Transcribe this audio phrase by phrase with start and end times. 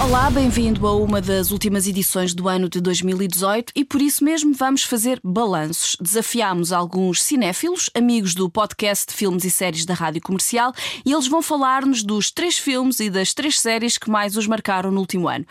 [0.00, 4.54] Olá, bem-vindo a uma das últimas edições do ano de 2018 e por isso mesmo
[4.54, 5.96] vamos fazer balanços.
[6.00, 10.72] Desafiámos alguns cinéfilos, amigos do podcast de filmes e séries da Rádio Comercial,
[11.04, 14.92] e eles vão falar-nos dos três filmes e das três séries que mais os marcaram
[14.92, 15.44] no último ano.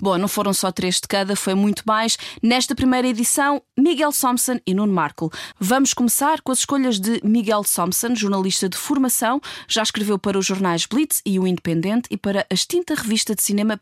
[0.00, 2.18] Bom, não foram só três de cada, foi muito mais.
[2.42, 5.30] Nesta primeira edição, Miguel Thompson e Nuno Marco.
[5.60, 10.44] Vamos começar com as escolhas de Miguel Thompson, jornalista de formação, já escreveu para os
[10.44, 13.80] jornais Blitz e o Independente e para a extinta revista de cinema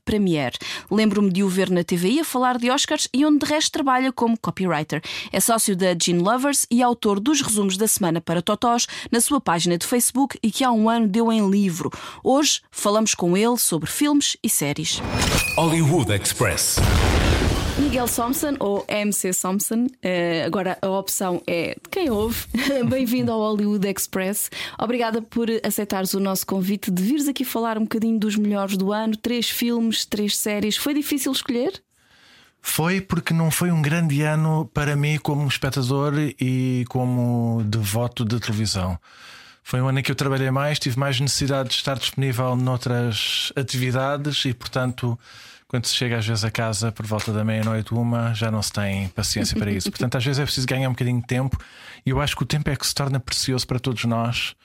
[0.90, 4.12] Lembro-me de o ver na TVI a falar de Oscars e onde de resto trabalha
[4.12, 5.02] como copywriter.
[5.32, 9.40] É sócio da Gene Lovers e autor dos resumos da semana para Totós na sua
[9.40, 11.90] página de Facebook e que há um ano deu em livro.
[12.22, 15.00] Hoje falamos com ele sobre filmes e séries.
[15.56, 16.76] Hollywood Express.
[17.90, 22.46] Miguel Thompson ou MC Thompson, eh, agora a opção é de quem ouve.
[22.88, 24.48] Bem-vindo ao Hollywood Express.
[24.78, 28.92] Obrigada por aceitares o nosso convite de vires aqui falar um bocadinho dos melhores do
[28.92, 29.16] ano.
[29.16, 30.76] Três filmes, três séries.
[30.76, 31.82] Foi difícil escolher?
[32.62, 38.38] Foi porque não foi um grande ano para mim como espectador e como devoto de
[38.38, 38.96] televisão.
[39.64, 43.52] Foi um ano em que eu trabalhei mais, tive mais necessidade de estar disponível noutras
[43.56, 45.18] atividades e, portanto,
[45.70, 48.72] quando se chega às vezes a casa por volta da meia-noite, uma, já não se
[48.72, 49.88] tem paciência para isso.
[49.92, 51.56] Portanto, às vezes é preciso ganhar um bocadinho de tempo
[52.04, 54.56] e eu acho que o tempo é que se torna precioso para todos nós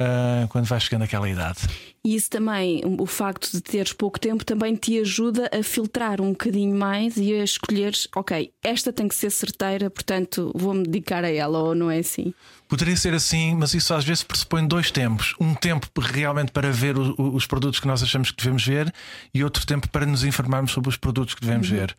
[0.00, 1.60] uh, quando vai chegando àquela idade.
[2.04, 6.30] E isso também, o facto de teres pouco tempo, também te ajuda a filtrar um
[6.30, 11.30] bocadinho mais e a escolheres, ok, esta tem que ser certeira, portanto vou-me dedicar a
[11.30, 12.34] ela, ou não é assim?
[12.68, 15.36] Poderia ser assim, mas isso às vezes pressupõe dois tempos.
[15.38, 18.92] Um tempo realmente para ver o, o, os produtos que nós achamos que devemos ver
[19.32, 21.76] e outro tempo para nos informarmos sobre os produtos que devemos uhum.
[21.76, 21.96] ver.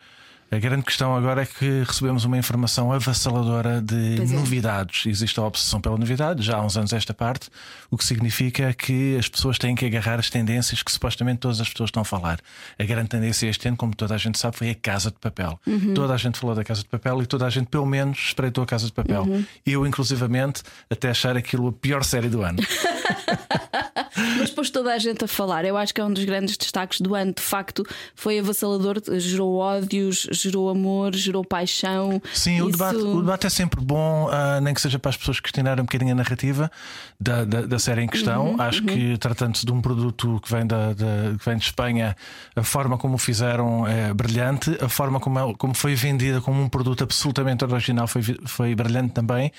[0.54, 4.26] A grande questão agora é que recebemos uma informação avassaladora de é.
[4.36, 5.08] novidades.
[5.08, 7.50] Existe a obsessão pela novidade, já há uns anos esta parte,
[7.90, 11.68] o que significa que as pessoas têm que agarrar as tendências que supostamente todas as
[11.68, 12.40] pessoas estão a falar.
[12.78, 15.60] A grande tendência este ano, como toda a gente sabe, foi a Casa de Papel.
[15.66, 15.96] Uhum.
[15.96, 18.64] Toda a gente falou da Casa de Papel e toda a gente, pelo menos, espreitou
[18.64, 19.24] a Casa de Papel.
[19.24, 19.44] Uhum.
[19.66, 22.60] Eu, inclusivamente, até achar aquilo a pior série do ano.
[24.16, 25.66] Mas pôs toda a gente a falar.
[25.66, 27.34] Eu acho que é um dos grandes destaques do ano.
[27.34, 27.86] De facto,
[28.16, 32.22] foi avassalador, gerou ódios, gerou amor, gerou paixão.
[32.34, 32.66] Sim, Isso...
[32.66, 35.82] o, debate, o debate é sempre bom, uh, nem que seja para as pessoas questionarem
[35.82, 36.72] um bocadinho a narrativa
[37.20, 38.52] da, da, da série em questão.
[38.52, 38.88] Uhum, acho uhum.
[38.88, 42.16] que, tratando-se de um produto que vem, da, da, que vem de Espanha,
[42.56, 46.62] a forma como o fizeram é brilhante, a forma como, é, como foi vendida como
[46.62, 49.52] um produto absolutamente original foi, foi brilhante também.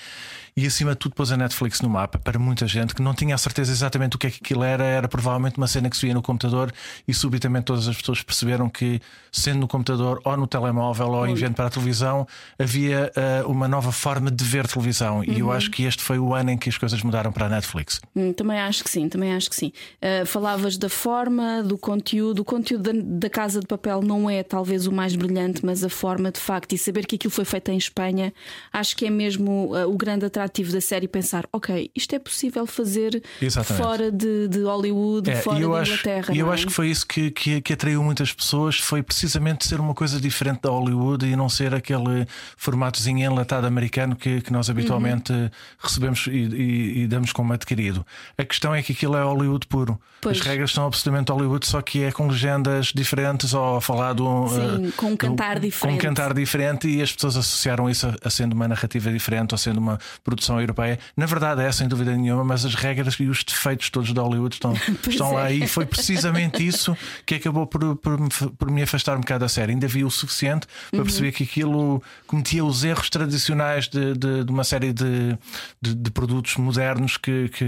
[0.57, 3.35] E acima de tudo, pôs a Netflix no mapa para muita gente que não tinha
[3.35, 4.85] a certeza exatamente o que é que aquilo era.
[4.85, 6.71] Era provavelmente uma cena que se via no computador
[7.05, 9.01] e subitamente todas as pessoas perceberam que,
[9.33, 12.25] sendo no computador ou no telemóvel ou enviando para a televisão,
[12.57, 13.11] havia
[13.43, 15.17] uh, uma nova forma de ver televisão.
[15.17, 15.23] Uhum.
[15.25, 15.51] E eu uhum.
[15.51, 17.99] acho que este foi o ano em que as coisas mudaram para a Netflix.
[18.15, 19.73] Hum, também acho que sim, também acho que sim.
[20.01, 22.39] Uh, falavas da forma, do conteúdo.
[22.39, 25.89] O conteúdo da, da, Casa de Papel não é talvez o mais brilhante, mas a
[25.89, 28.33] forma de facto e saber que aquilo foi feito em Espanha,
[28.71, 32.19] acho que é mesmo uh, o grande atrativo atrativo da série pensar, ok, isto é
[32.19, 33.83] possível fazer Exatamente.
[33.83, 36.33] fora de, de Hollywood, é, fora da Inglaterra.
[36.33, 36.53] E eu é?
[36.53, 40.19] acho que foi isso que, que, que, atraiu muitas pessoas, foi precisamente ser uma coisa
[40.19, 42.25] diferente da Hollywood e não ser aquele
[42.55, 45.49] formatozinho enlatado americano que, que nós habitualmente uhum.
[45.79, 48.05] recebemos e, e, e, damos como adquirido.
[48.37, 49.99] A questão é que aquilo é Hollywood puro.
[50.21, 50.39] Pois.
[50.39, 54.91] As regras são absolutamente Hollywood, só que é com legendas diferentes ou falado Sim, uh,
[54.93, 55.79] com um cantar diferente.
[55.79, 59.53] Com um cantar diferente e as pessoas associaram isso a, a sendo uma narrativa diferente
[59.53, 59.99] ou sendo uma
[60.35, 60.99] produção europeia.
[61.15, 64.55] Na verdade é, sem dúvida nenhuma, mas as regras e os defeitos todos de Hollywood
[64.55, 64.73] estão,
[65.07, 65.55] estão lá é.
[65.55, 68.19] e foi precisamente isso que acabou por, por,
[68.57, 69.71] por, me afastar um bocado da série.
[69.71, 71.05] Ainda vi o suficiente para uhum.
[71.05, 75.37] perceber que aquilo cometia os erros tradicionais de, de, de uma série de,
[75.81, 77.65] de, de produtos modernos que, que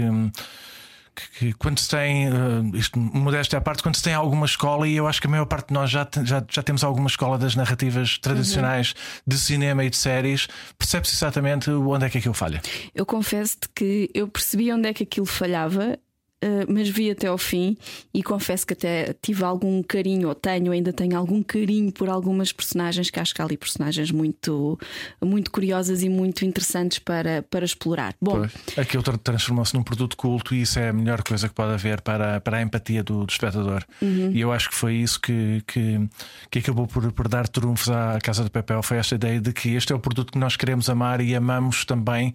[1.38, 4.96] que, quando se tem, uh, isto modéstia à parte, quando se tem alguma escola, e
[4.96, 7.54] eu acho que a maior parte de nós já, já, já temos alguma escola das
[7.54, 9.22] narrativas tradicionais uhum.
[9.26, 10.48] de cinema e de séries,
[10.78, 12.60] percebe-se exatamente onde é que aquilo falha.
[12.94, 15.98] Eu confesso-te que eu percebi onde é que aquilo falhava
[16.44, 17.76] Uh, mas vi até ao fim
[18.14, 22.52] e confesso que até tive algum carinho, ou tenho, ainda tenho algum carinho por algumas
[22.52, 24.78] personagens, que acho que há ali personagens muito,
[25.20, 28.14] muito curiosas e muito interessantes para, para explorar.
[28.22, 28.78] Bom, pois.
[28.78, 32.40] aquilo transformou-se num produto culto e isso é a melhor coisa que pode haver para,
[32.40, 33.84] para a empatia do, do espectador.
[34.00, 34.30] Uhum.
[34.32, 36.08] E eu acho que foi isso que, que,
[36.50, 38.80] que acabou por, por dar trunfos à Casa de Papel.
[38.82, 41.84] Foi esta ideia de que este é o produto que nós queremos amar e amamos
[41.84, 42.32] também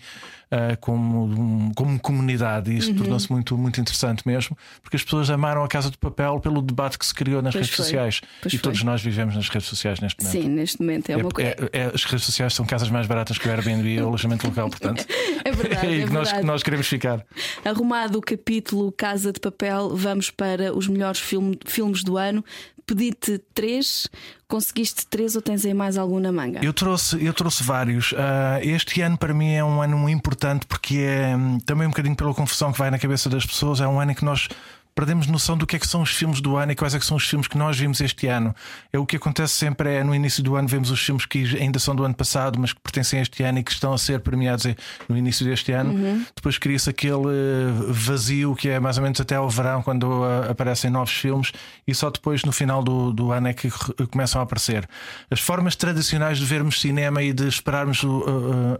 [0.53, 2.71] uh, como, como comunidade.
[2.71, 2.97] E isso uhum.
[2.97, 6.97] tornou-se muito, muito interessante mesmo, porque as pessoas amaram a Casa de Papel pelo debate
[6.99, 7.85] que se criou nas Pois redes foi.
[7.85, 8.21] sociais.
[8.41, 8.63] Pois e foi.
[8.63, 10.41] todos nós vivemos nas redes sociais neste momento.
[10.43, 11.49] Sim, neste momento é uma coisa.
[11.49, 14.47] É- é- as redes sociais são casas mais baratas que o Airbnb e o alojamento
[14.47, 15.05] local, portanto.
[15.45, 17.25] É verdade, é aí é que nós, nós queremos ficar.
[17.65, 22.43] Arrumado o capítulo Casa de Papel, vamos para os melhores filme- filmes do ano.
[22.85, 24.09] Pedi-te três,
[24.47, 26.59] conseguiste três ou tens aí mais algum na manga?
[26.63, 28.13] Eu trouxe, eu trouxe vários.
[28.17, 32.15] Ah, este ano para mim é um ano importante porque é hum, também um bocadinho
[32.15, 33.79] pela confusão que vai na cabeça das pessoas.
[33.79, 34.49] É um ano em que nós
[34.95, 37.05] perdemos noção do que é que são os filmes do ano e quais é que
[37.05, 38.55] são os filmes que nós vimos este ano.
[38.91, 41.79] É o que acontece sempre é no início do ano vemos os filmes que ainda
[41.79, 44.19] são do ano passado, mas que pertencem a este ano e que estão a ser
[44.19, 44.75] premiados em-
[45.09, 46.25] no início deste ano.
[46.35, 50.51] Depois cria-se aquele eh, vazio que é mais ou menos até ao verão quando ah,
[50.51, 51.51] aparecem novos filmes
[51.87, 53.69] e só depois no final do, do ano é que
[54.11, 54.87] começam a aparecer.
[55.29, 58.01] As formas tradicionais de vermos cinema e de esperarmos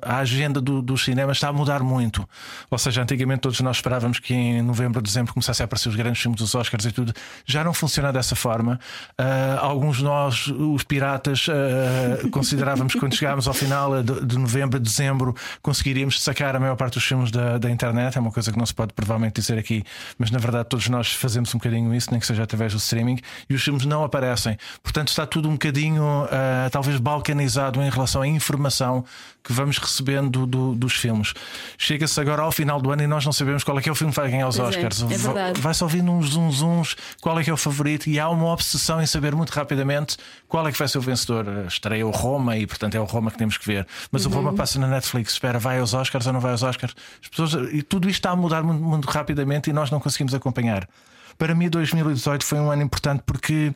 [0.01, 2.27] a agenda do, dos cinemas está a mudar muito.
[2.69, 6.21] Ou seja, antigamente todos nós esperávamos que em novembro, dezembro começassem a aparecer os grandes
[6.21, 7.13] filmes dos Oscars e tudo.
[7.45, 8.79] Já não funciona dessa forma.
[9.19, 14.25] Uh, alguns de nós, os piratas, uh, considerávamos que quando chegámos ao final uh, de,
[14.25, 18.17] de novembro, dezembro, conseguiríamos sacar a maior parte dos filmes da, da internet.
[18.17, 19.83] É uma coisa que não se pode provavelmente dizer aqui,
[20.17, 23.19] mas na verdade todos nós fazemos um bocadinho isso, nem que seja através do streaming,
[23.49, 24.57] e os filmes não aparecem.
[24.81, 29.06] Portanto, está tudo um bocadinho, uh, talvez, balcanizado em relação à informação
[29.44, 31.34] que vamos recebendo do- dos filmes.
[31.78, 33.95] Chega-se agora ao final do ano e nós não sabemos qual é que é o
[33.95, 35.01] filme que vai ganhar os é, Oscars.
[35.04, 35.60] é verdade.
[35.60, 39.01] Vai-se ouvindo uns zum zums qual é que é o favorito e há uma obsessão
[39.01, 40.16] em saber muito rapidamente
[40.48, 41.45] qual é que vai ser o vencedor.
[41.68, 43.86] Estreia o Roma e, portanto, é o Roma que temos que ver.
[44.12, 44.36] Mas o Uhum.
[44.36, 45.34] Roma passa na Netflix.
[45.34, 46.95] Espera, vai aos Oscars ou não vai aos Oscars?
[47.22, 50.34] As pessoas, e tudo isto está a mudar muito, muito rapidamente e nós não conseguimos
[50.34, 50.88] acompanhar.
[51.38, 53.74] Para mim, 2018 foi um ano importante porque.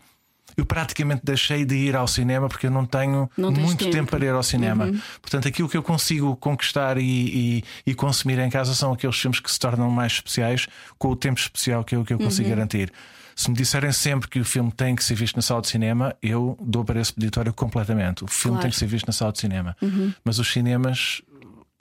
[0.57, 3.91] Eu praticamente deixei de ir ao cinema porque eu não tenho Não muito tempo.
[3.91, 4.91] tempo para ir ao cinema.
[5.21, 9.39] Portanto, aquilo que eu consigo conquistar e, e- e consumir em casa são aqueles filmes
[9.39, 10.67] que se tornam mais especiais
[10.97, 12.91] com o tempo especial que eu, que eu consigo garantir.
[13.35, 16.15] Se me disserem sempre que o filme tem que ser visto na sala de cinema,
[16.23, 18.23] eu dou para esse peditório completamente.
[18.23, 18.61] O filme Claro.
[18.63, 19.77] tem que ser visto na sala de cinema.
[20.25, 21.21] Mas os cinemas,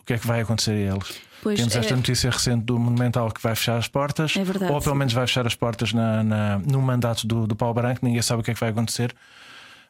[0.06, 1.14] que é que vai acontecer a eles?
[1.43, 4.73] Pois, Temos esta é- notícia recente do Monumental que vai fechar as portas, É verdade,
[4.73, 8.00] ou pelo menos vai fechar as portas na, na- no mandato do, do Paulo Branco,
[8.03, 9.14] ninguém sabe o que é que vai acontecer.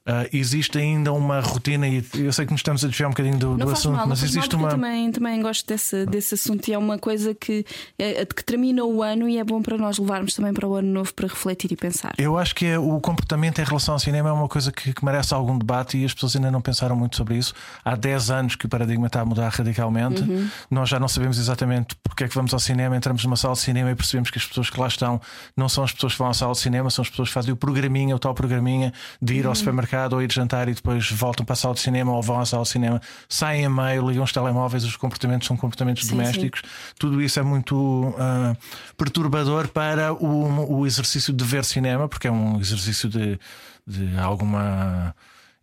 [0.08, 3.38] Ah, existe ainda uma rotina, e eu sei que nos estamos a desviar um bocadinho
[3.38, 4.68] do, do assunto, mal, mas existe uma.
[4.68, 7.66] eu também, também gosto desse, desse assunto e é uma coisa que,
[7.98, 10.88] é, que termina o ano e é bom para nós levarmos também para o ano
[10.88, 12.14] novo para refletir e pensar.
[12.18, 15.04] Eu acho que é, o comportamento em relação ao cinema é uma coisa que, que
[15.04, 17.52] merece algum debate e as pessoas ainda não pensaram muito sobre isso.
[17.84, 20.22] Há 10 anos que o paradigma está a mudar radicalmente.
[20.22, 20.48] Uhum.
[20.70, 23.60] Nós já não sabemos exatamente porque é que vamos ao cinema, entramos numa sala de
[23.60, 25.20] cinema e percebemos que as pessoas que lá estão
[25.56, 27.52] não são as pessoas que vão à sala de cinema, são as pessoas que fazem
[27.52, 29.56] o programinha, o tal programinha de ir ao Uhum.
[29.96, 32.46] Supermercado ou ir jantar e depois voltam para a sala de cinema ou vão à
[32.46, 36.62] sala de cinema, saem a meio, ligam os telemóveis, os comportamentos são comportamentos Sim, domésticos.
[36.98, 38.54] Tudo isso é muito ah,
[38.96, 43.38] perturbador para o, o exercício de ver cinema, porque é um exercício de,
[43.86, 45.14] de alguma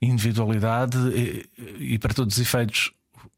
[0.02, 2.92] individualidade e, e para todos os efeitos.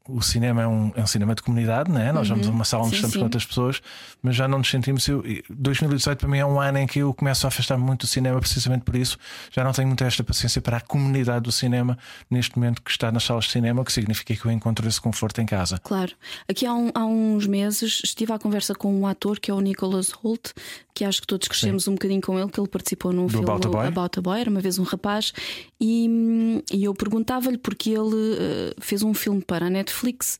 [0.08, 2.12] O cinema é um, é um cinema de comunidade, né?
[2.12, 3.18] nós vamos a uma sala onde Sim, estamos sim.
[3.18, 3.82] com outras pessoas,
[4.22, 5.06] mas já não nos sentimos.
[5.08, 8.06] Eu, 2018 para mim é um ano em que eu começo a afastar-me muito do
[8.06, 9.18] cinema, precisamente por isso.
[9.50, 11.98] Já não tenho muita esta paciência para a comunidade do cinema
[12.30, 15.00] neste momento que está nas salas de cinema, o que significa que eu encontro esse
[15.00, 15.78] conforto em casa.
[15.82, 16.12] Claro.
[16.48, 19.60] Aqui há, um- há uns meses estive à conversa com um ator que é o
[19.60, 20.52] Nicholas Holt,
[20.96, 23.66] que acho que todos crescemos um bocadinho com ele, que ele participou num filme About
[23.66, 23.86] a Boy.
[23.88, 25.34] About a Boy, era uma vez um rapaz,
[25.78, 30.38] e, e eu perguntava-lhe porque ele eh, fez um filme para a Netflix.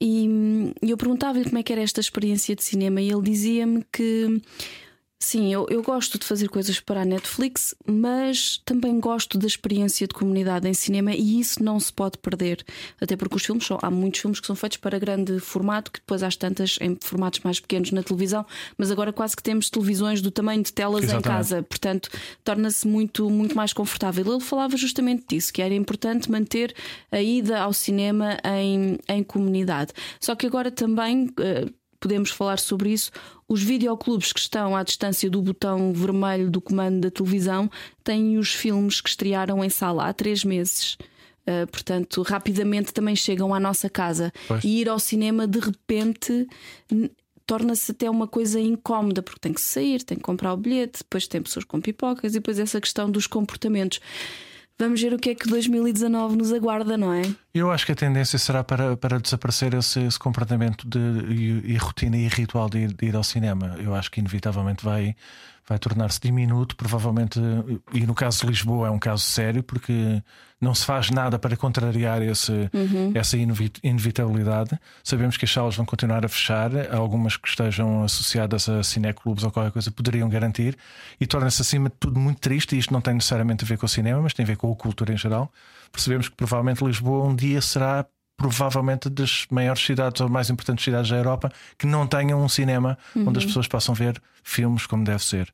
[0.00, 3.84] E e eu perguntava-lhe como é que era esta experiência de cinema, e ele dizia-me
[3.92, 4.42] que
[5.24, 10.06] Sim, eu, eu gosto de fazer coisas para a Netflix, mas também gosto da experiência
[10.06, 12.62] de comunidade em cinema e isso não se pode perder.
[13.00, 15.98] Até porque os filmes são, há muitos filmes que são feitos para grande formato, que
[15.98, 18.44] depois às tantas em formatos mais pequenos na televisão,
[18.76, 21.24] mas agora quase que temos televisões do tamanho de telas em Exatamente.
[21.24, 22.10] casa, portanto
[22.44, 24.30] torna-se muito, muito mais confortável.
[24.30, 26.74] Ele falava justamente disso, que era importante manter
[27.10, 29.90] a ida ao cinema em, em comunidade.
[30.20, 31.32] Só que agora também.
[31.40, 31.64] eh,
[32.04, 33.10] podemos falar sobre isso.
[33.48, 37.70] Os videoclubes que estão à distância do botão vermelho do comando da televisão
[38.02, 40.96] têm os filmes que estrearam em sala há três meses.
[41.46, 44.32] Uh, portanto, rapidamente também chegam à nossa casa.
[44.48, 44.64] Pois.
[44.64, 46.48] E ir ao cinema de repente
[47.46, 51.26] torna-se até uma coisa incómoda, porque tem que sair, tem que comprar o bilhete, depois
[51.26, 54.00] tem pessoas com pipocas e depois essa questão dos comportamentos.
[54.78, 57.22] Vamos ver o que é que 2019 nos aguarda, não é?
[57.54, 60.98] Eu acho que a tendência será para, para desaparecer esse, esse comportamento de,
[61.32, 63.76] e, e rotina e ritual de ir, de ir ao cinema.
[63.78, 65.14] Eu acho que inevitavelmente vai,
[65.66, 67.40] vai tornar-se diminuto, provavelmente,
[67.92, 70.22] e no caso de Lisboa é um caso sério, porque
[70.60, 73.12] não se faz nada para contrariar esse, Uhum.
[73.14, 74.78] essa inevi- inevitabilidade.
[75.02, 79.50] Sabemos que as salas vão continuar a fechar, algumas que estejam associadas a cineclubes ou
[79.50, 80.76] qualquer coisa poderiam garantir,
[81.20, 82.76] e torna-se acima de tudo muito triste.
[82.76, 84.70] E isto não tem necessariamente a ver com o cinema, mas tem a ver com
[84.72, 85.50] a cultura em geral.
[85.92, 88.04] Percebemos que provavelmente Lisboa um dia será
[88.36, 92.98] provavelmente das maiores cidades ou mais importantes cidades da Europa que não tenham um cinema
[93.14, 95.52] onde as pessoas possam ver filmes como deve ser.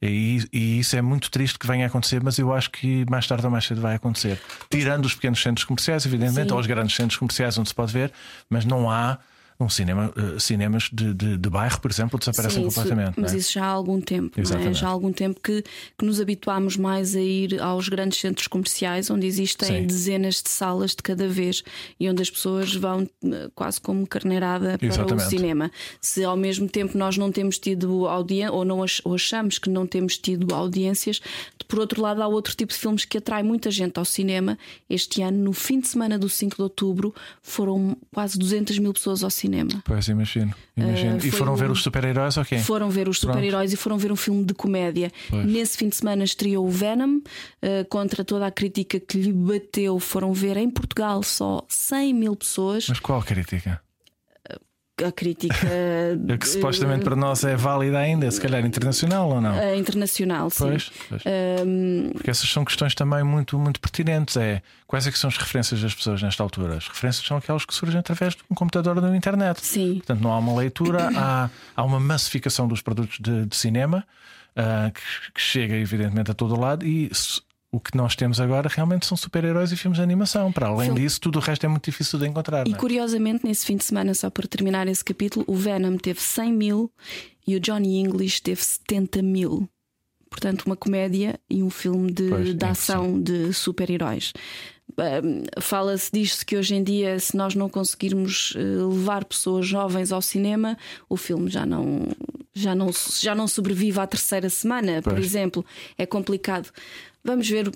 [0.00, 3.26] E, e isso é muito triste que venha a acontecer, mas eu acho que mais
[3.26, 4.40] tarde ou mais cedo vai acontecer.
[4.70, 6.54] Tirando os pequenos centros comerciais, evidentemente, Sim.
[6.54, 8.12] ou os grandes centros comerciais onde se pode ver,
[8.48, 9.18] mas não há
[9.60, 13.14] um cinema, eh, cinemas de, de, de bairro, por exemplo, desaparecem Sim, isso- completamente.
[13.20, 13.40] mas não é?
[13.40, 14.74] isso já há algum tempo, não é?
[14.74, 15.62] Já há algum tempo que,
[15.96, 19.86] que nos habituámos mais a ir aos grandes centros comerciais onde existem Sim.
[19.86, 21.62] dezenas de salas de cada vez
[22.00, 25.26] e onde as pessoas vão eh, quase como carneirada para Exatamente.
[25.26, 25.70] o cinema.
[26.00, 29.70] Se ao mesmo tempo nós não temos tido audiência ou, não ach- ou achamos que
[29.70, 31.20] não temos tido audiências,
[31.68, 34.58] por outro lado, há outro tipo de filmes que atrai muita gente ao cinema.
[34.90, 39.22] Este ano, no fim de semana do 5 de outubro, foram quase 200 mil pessoas
[39.22, 39.43] ao cinema.
[39.84, 40.54] Pois imagino.
[40.76, 41.16] imagino.
[41.16, 42.58] Eh, e foram um- ver os super-heróis ok?
[42.58, 45.10] Foram ver os super-heróis e foram ver um filme de comédia.
[45.28, 45.46] Pois.
[45.46, 47.20] Nesse fim de semana estreou o Venom,
[47.62, 49.98] eh, contra toda a crítica que lhe bateu.
[49.98, 52.86] Foram ver em Portugal só 100 mil pessoas.
[52.88, 53.80] Mas qual crítica?
[55.02, 55.54] A crítica
[56.32, 59.54] A que supostamente para nós é válida ainda, se calhar internacional ou não?
[59.54, 60.68] eh, internacional, sim.
[60.68, 61.22] Pois, pois.
[61.26, 64.36] Ahm, Porque essas são questões também muito, muito pertinentes.
[64.36, 66.76] É quais é que são as referências das pessoas nesta altura?
[66.76, 69.64] As referências são aquelas que surgem através de um computador ou da internet.
[69.66, 69.96] Sim.
[69.96, 74.04] Portanto, não há uma leitura, há, há uma massificação dos produtos de, de cinema
[74.54, 77.10] ah, que, que chega, evidentemente, a todo lado e
[77.74, 80.52] o que nós temos agora realmente são super-heróis e filmes de animação.
[80.52, 82.68] Para além disso, tudo o resto é muito difícil de encontrar.
[82.68, 82.76] E é?
[82.76, 86.92] curiosamente, nesse fim de semana, só para terminar esse capítulo, o Venom teve 100 mil
[87.46, 89.68] e o Johnny English teve 70 mil.
[90.30, 94.32] Portanto, uma comédia e um filme de, Pois, de é ação de super-heróis.
[95.60, 100.22] Fala-se diz-se que hoje em dia, se nós não conseguirmos eh, levar pessoas jovens ao
[100.22, 100.76] cinema,
[101.08, 102.06] o filme já não,
[102.52, 105.24] já não, já não sobrevive à terceira semana, por Pois.
[105.24, 105.64] exemplo.
[105.98, 106.70] É complicado.
[107.24, 107.72] Vamos ver o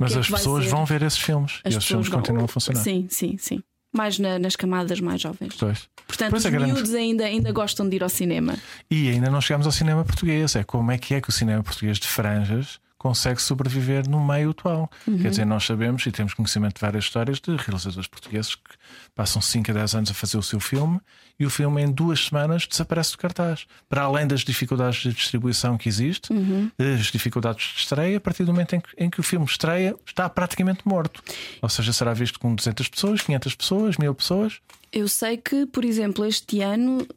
[0.00, 0.70] Mas que é as que pessoas ser.
[0.70, 2.82] vão ver esses filmes As e esses filmes vão- continuam a funcionar.
[2.82, 3.62] Sim, sim, sim.
[3.92, 5.54] Mais na- nas camadas mais jovens.
[5.58, 5.88] Pois.
[6.06, 8.56] Portanto, Pois os é, miúdos ainda, ainda gostam de ir ao cinema.
[8.90, 10.54] E ainda não chegamos ao cinema português.
[10.56, 14.50] É como é que é que o cinema português de franjas consegue sobreviver no meio
[14.50, 14.90] atual.
[15.06, 18.74] Quer dizer, nós sabemos e temos conhecimento de várias histórias de realizadores portugueses que
[19.14, 21.00] passam 5 a 10 anos a fazer o seu filme
[21.38, 23.66] e o filme em duas semanas desaparece do cartaz.
[23.88, 26.30] Para além das dificuldades de distribuição que existe,
[26.78, 29.96] as dificuldades de estreia, a partir do momento em que, em que o filme estreia,
[30.06, 31.22] está praticamente morto.
[31.62, 34.60] Ou seja, será visto com 200 pessoas, 500 pessoas, 1000 pessoas.
[34.92, 37.08] Eu sei que, por exemplo, este ano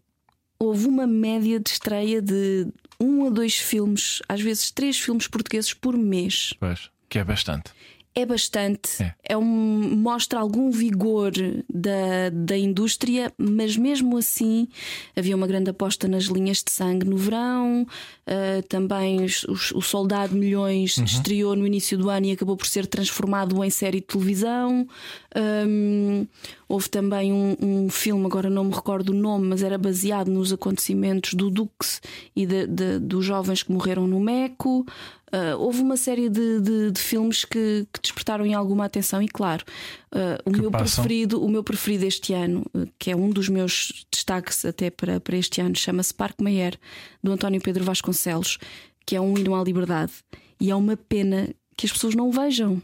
[0.57, 2.67] houve uma média de estreia de
[2.99, 6.53] um a dois filmes, às vezes três filmes portugueses por mês.
[6.59, 7.71] Pois, que é bastante.
[8.15, 9.15] É bastante, É.
[9.23, 9.35] é.
[9.37, 11.31] um, mostra algum vigor
[11.67, 14.67] da, da indústria, mas mesmo assim
[15.15, 17.87] havia uma grande aposta nas linhas de sangue no verão.
[18.27, 22.65] Ah, também os- os- o Soldado Milhões estreou no início do ano e acabou por
[22.67, 24.87] ser transformado em série de televisão.
[25.35, 26.25] Ahm,
[26.67, 30.53] houve também um, um filme, agora não me recordo o nome, mas era baseado nos
[30.53, 32.01] acontecimentos do Dux
[32.35, 34.85] e de- de- dos jovens que morreram no Meco.
[35.31, 39.27] Ah, houve uma série de, de- de filmes que, que despertaram em alguma atenção e
[39.27, 39.65] claro
[40.11, 41.03] ah, o Que meu passam.
[41.03, 45.19] preferido o meu preferido este ano ah, que é um dos meus destaques até para,
[45.19, 46.77] para este ano chama-se Parque Mayer
[47.23, 48.57] do António Pedro Vasconcelos
[49.05, 50.13] que é um hino à liberdade
[50.59, 52.81] e é uma pena que as pessoas não o vejam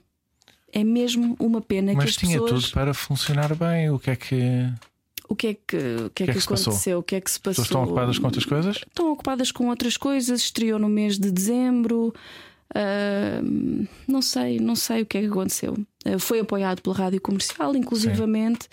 [0.72, 3.90] é mesmo uma pena que Mas as tinha pessoas tudo para funcionar bem.
[3.90, 4.70] O que é que.
[5.28, 6.72] o que é que, o que, é que é que que se passou?
[6.72, 8.78] aconteceu o que é que se As passou pessoas estão ocupadas com outras coisas?
[8.78, 12.14] estão ocupadas com outras coisas, estreou no mês de dezembro.
[12.76, 13.42] ah,
[14.08, 15.78] não sei, não sei o que é que aconteceu.
[16.06, 18.68] Ah, foi apoiado pela rádio comercial, inclusivamente.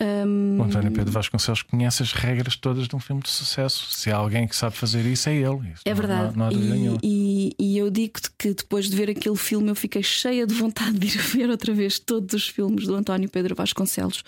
[0.00, 3.84] O António Pedro Vasconcelos conhece as regras todas de um filme de sucesso.
[3.90, 5.72] Se há alguém que sabe fazer isso, é ele.
[5.74, 6.36] Isso É verdade.
[6.38, 10.02] Não, não e, e, e eu digo-te que depois de ver aquele filme eu fiquei
[10.04, 14.22] cheia de vontade de ir ver outra vez todos os filmes do António Pedro Vasconcelos,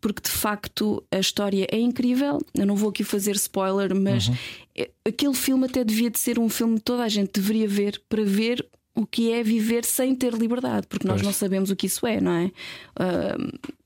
[0.00, 2.40] porque de facto a história é incrível.
[2.52, 4.36] Eu não vou aqui fazer spoiler, mas Uhum.
[4.76, 8.02] é- aquele filme até devia de ser um filme que toda a gente deveria ver
[8.08, 8.66] para ver.
[8.94, 11.26] O que é viver sem ter liberdade, porque nós Pois.
[11.26, 12.50] não sabemos o que isso é, não é?
[12.96, 13.36] Ah,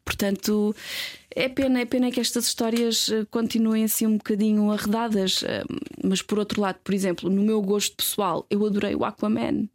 [0.05, 0.75] portanto,
[1.31, 5.63] é pena, é pena que estas histórias eh, continuem assim um bocadinho arredadas, eh,
[6.03, 9.69] mas por outro lado, por exemplo, no meu gosto pessoal, eu adorei o Aquaman.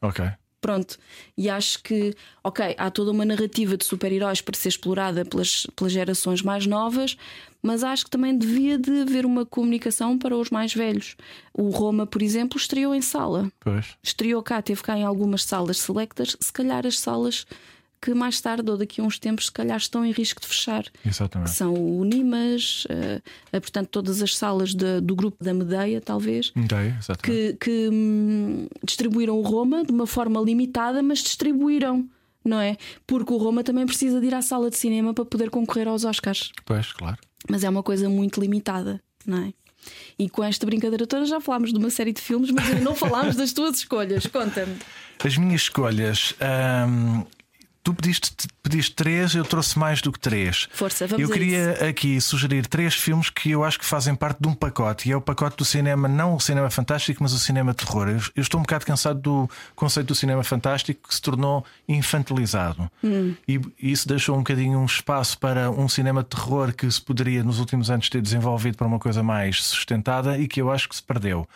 [0.00, 0.24] Ok.
[0.60, 0.98] Pronto.
[1.36, 5.92] E acho que, ok, há toda uma narrativa de super-heróis para ser explorada pelas, pelas
[5.92, 7.16] gerações mais novas,
[7.62, 11.16] mas acho que também devia de haver uma comunicação para os mais velhos.
[11.52, 13.50] O Roma, por exemplo, estreou em sala.
[13.60, 13.96] Pois.
[14.02, 17.46] Estreou cá, teve cá em algumas salas selectas, se calhar as salas
[18.00, 20.84] que mais tarde ou daqui a uns tempos, se calhar, estão em risco de fechar.
[21.04, 21.50] Exatamente.
[21.50, 26.50] São o Nimas, uh, uh, portanto, todas as salas de, do grupo da Medeia, talvez,
[26.56, 27.22] Medeia, exatamente.
[27.22, 32.08] que, que hum, distribuíram o Roma de uma forma limitada, mas distribuíram.
[32.42, 32.78] Não é?
[33.06, 36.06] Porque o Roma também precisa de ir à sala de cinema para poder concorrer aos
[36.06, 36.50] Oscars.
[36.64, 37.18] Pois, claro.
[37.48, 39.52] Mas é uma coisa muito limitada, não é?
[40.18, 42.94] E com esta brincadeira toda já falámos de uma série de filmes, mas ainda não
[42.94, 44.26] falámos das tuas escolhas.
[44.26, 44.76] Conta-me.
[45.24, 46.34] As minhas escolhas.
[46.88, 47.24] hum,
[47.82, 48.30] Tu pediste,
[48.62, 50.68] pediste três, eu trouxe mais do que três.
[50.72, 54.48] Força, vamos Eu queria aqui sugerir três filmes que eu acho que fazem parte de
[54.48, 55.08] um pacote.
[55.08, 58.08] E é o pacote do cinema, não o cinema fantástico, mas o cinema terror.
[58.08, 62.90] Eu, eu estou um bocado cansado do conceito do cinema fantástico que se tornou infantilizado.
[63.02, 63.34] Hum.
[63.48, 67.42] E, e isso deixou um bocadinho um espaço para um cinema terror que se poderia,
[67.42, 70.96] nos últimos anos, ter desenvolvido para uma coisa mais sustentada e que eu acho que
[70.96, 71.48] se perdeu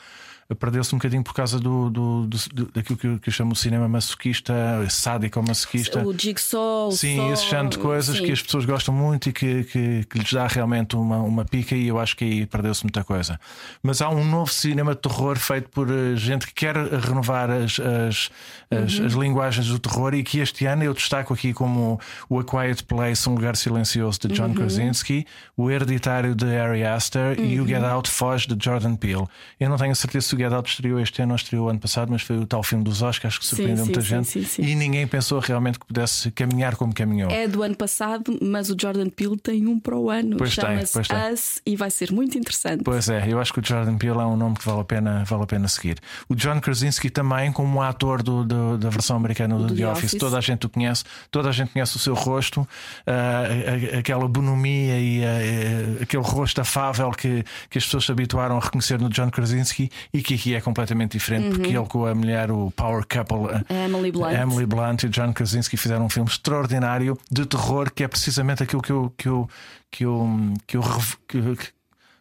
[0.58, 3.58] perdeu-se um bocadinho por causa do, do, do, daquilo que eu, que eu chamo de
[3.58, 4.54] cinema masoquista,
[4.90, 6.04] sádico masoquista.
[6.04, 8.24] O Jigsaw, Sim, Saw, esse género de coisas sim.
[8.24, 11.74] que as pessoas gostam muito e que, que, que lhes dá realmente uma, uma pica,
[11.74, 13.38] e eu acho que aí perdeu-se muita coisa.
[13.82, 17.78] Mas há um novo cinema de terror feito por eh, gente que quer renovar as,
[17.80, 18.30] as,
[18.70, 19.06] as, Uhum.
[19.06, 22.82] as linguagens do terror e que este ano eu destaco aqui como o A Quiet
[22.84, 24.48] Place, Um Lugar Silencioso de Uhum.
[24.48, 27.64] John Krasinski, o Hereditário de Ari Aster e Uhum.
[27.64, 29.26] o Get Out Foge de Jordan Peele.
[29.60, 32.10] Eu não tenho certeza se o Get Out estreou este ano ou estreou ano passado,
[32.12, 34.74] mas foi o tal filme dos Oscars que surpreendeu sim, muita sim, gente sim, e
[34.74, 37.30] ninguém pensou realmente que pudesse caminhar como caminhou.
[37.30, 40.36] É do ano passado, mas o Jordan Peele tem um para o ano.
[40.36, 41.32] Pois tem, Chama-se pois tem.
[41.32, 42.82] Us e vai ser muito interessante.
[42.84, 45.24] Pois é, eu acho que o Jordan Peele é um nome que vale a pena,
[45.24, 45.98] vale a pena seguir.
[46.28, 50.04] O John Krasinski também, como ator do, do- da versão americana do, Do The, Office.
[50.04, 50.18] Office.
[50.20, 52.66] toda a gente o conhece, toda a gente conhece o seu rosto,
[53.06, 58.60] a- aquela bonomia e ah, aquele rosto afável que, que as pessoas se habituaram a
[58.60, 62.50] reconhecer no John Krasinski e que aqui é completamente diferente, porque ele com a mulher,
[62.50, 64.32] o Power Couple, Emily Blunt.
[64.34, 68.82] Emily Blunt e John Krasinski fizeram um filme extraordinário de terror que é precisamente aquilo
[68.82, 69.48] que eu, que eu,
[69.90, 70.28] que eu,
[70.66, 70.82] que eu
[71.28, 71.72] que- que-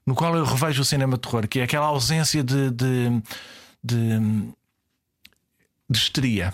[0.06, 3.22] no qual eu revejo o cinema de terror, que é aquela ausência de, de,
[3.82, 4.20] de,
[5.90, 6.54] de histeria.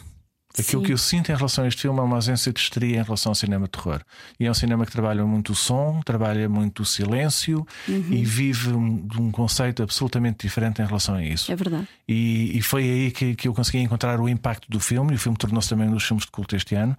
[0.60, 0.86] Aquilo Sim.
[0.88, 3.32] que eu sinto em relação a este filme é uma ausência de histeria em relação
[3.32, 4.02] ao cinema de terror.
[4.40, 8.06] E é um cinema que trabalha muito o som, trabalha muito o silêncio Uhum.
[8.12, 11.52] e vive um, de um conceito absolutamente diferente em relação a isso.
[11.52, 11.88] É verdade.
[12.08, 15.20] E, e foi aí que, que eu consegui encontrar o impacto do filme, e o
[15.20, 16.98] filme tornou-se também um dos filmes de culto este ano.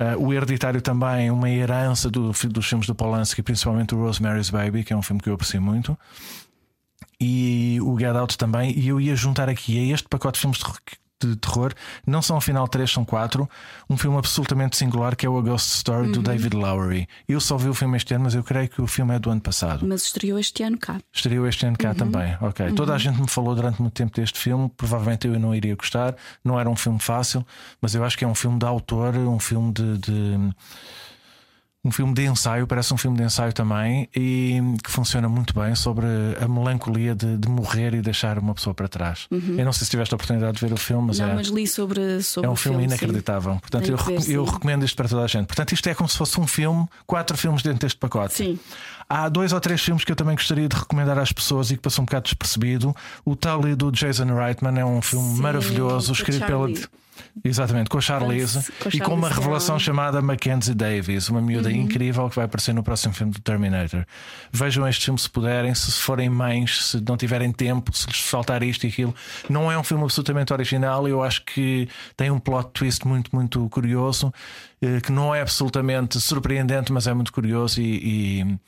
[0.00, 4.84] Ah, o Hereditário também, uma herança do, dos filmes do Polanski, principalmente o Rosemary's Baby,
[4.84, 5.96] que é um filme que eu aprecio muito.
[7.20, 8.76] E o Get Out também.
[8.78, 10.58] E eu ia juntar aqui a este pacote de filmes
[11.26, 11.72] de, terror,
[12.06, 13.48] não são afinal três, são quatro.
[13.88, 17.08] Um filme absolutamente singular que é o A Ghost Story do David Lowery.
[17.28, 19.30] Eu só vi o filme este ano, mas eu creio que o filme é do
[19.30, 19.86] ano passado.
[19.86, 20.98] Mas estreou este ano cá.
[21.12, 22.36] Estreou este ano cá também.
[22.40, 22.72] Ok.
[22.72, 24.70] Toda a gente me falou durante muito tempo deste filme.
[24.76, 26.14] Provavelmente eu não iria gostar.
[26.44, 27.46] Não era um filme fácil,
[27.80, 29.98] mas eu acho que é um filme de autor, um filme de.
[29.98, 30.54] de-
[31.84, 35.74] um filme de ensaio, parece um filme de ensaio também, e que funciona muito bem
[35.74, 36.06] sobre
[36.40, 39.26] a melancolia de, de morrer e deixar uma pessoa para trás.
[39.30, 41.34] Eu não sei se tiveste a oportunidade de ver o filme, mas não, é.
[41.34, 42.84] mas li sobre, sobre É um filme sim.
[42.84, 43.56] inacreditável.
[43.60, 44.52] Portanto, Tenho eu, ver, eu sim.
[44.52, 45.46] recomendo isto para toda a gente.
[45.46, 48.32] Portanto, isto é como se fosse um filme, quatro filmes dentro deste pacote.
[48.34, 48.58] Sim.
[49.06, 51.82] Há dois ou três filmes que eu também gostaria de recomendar às pessoas e que
[51.82, 52.96] passou um bocado despercebido.
[53.24, 56.68] O Tully do Jason Reitman é um filme Sim, maravilhoso, escrito pela.
[57.44, 61.68] Exatamente, com a Charlize Com a e com uma revelação chamada Mackenzie Davis, uma miúda
[61.68, 61.74] Uhum.
[61.76, 64.04] incrível que vai aparecer no próximo filme do Terminator.
[64.52, 68.62] Vejam este filme se puderem, se forem mães, se não tiverem tempo, se lhes faltar
[68.62, 69.14] isto e aquilo.
[69.48, 73.68] Não é um filme absolutamente original, eu acho que tem um plot twist muito, muito
[73.68, 74.32] curioso,
[74.80, 78.40] eh, que não é absolutamente surpreendente, mas é muito curioso e.
[78.42, 78.58] e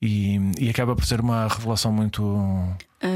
[0.00, 2.22] e, e acaba por ser uma revelação muito,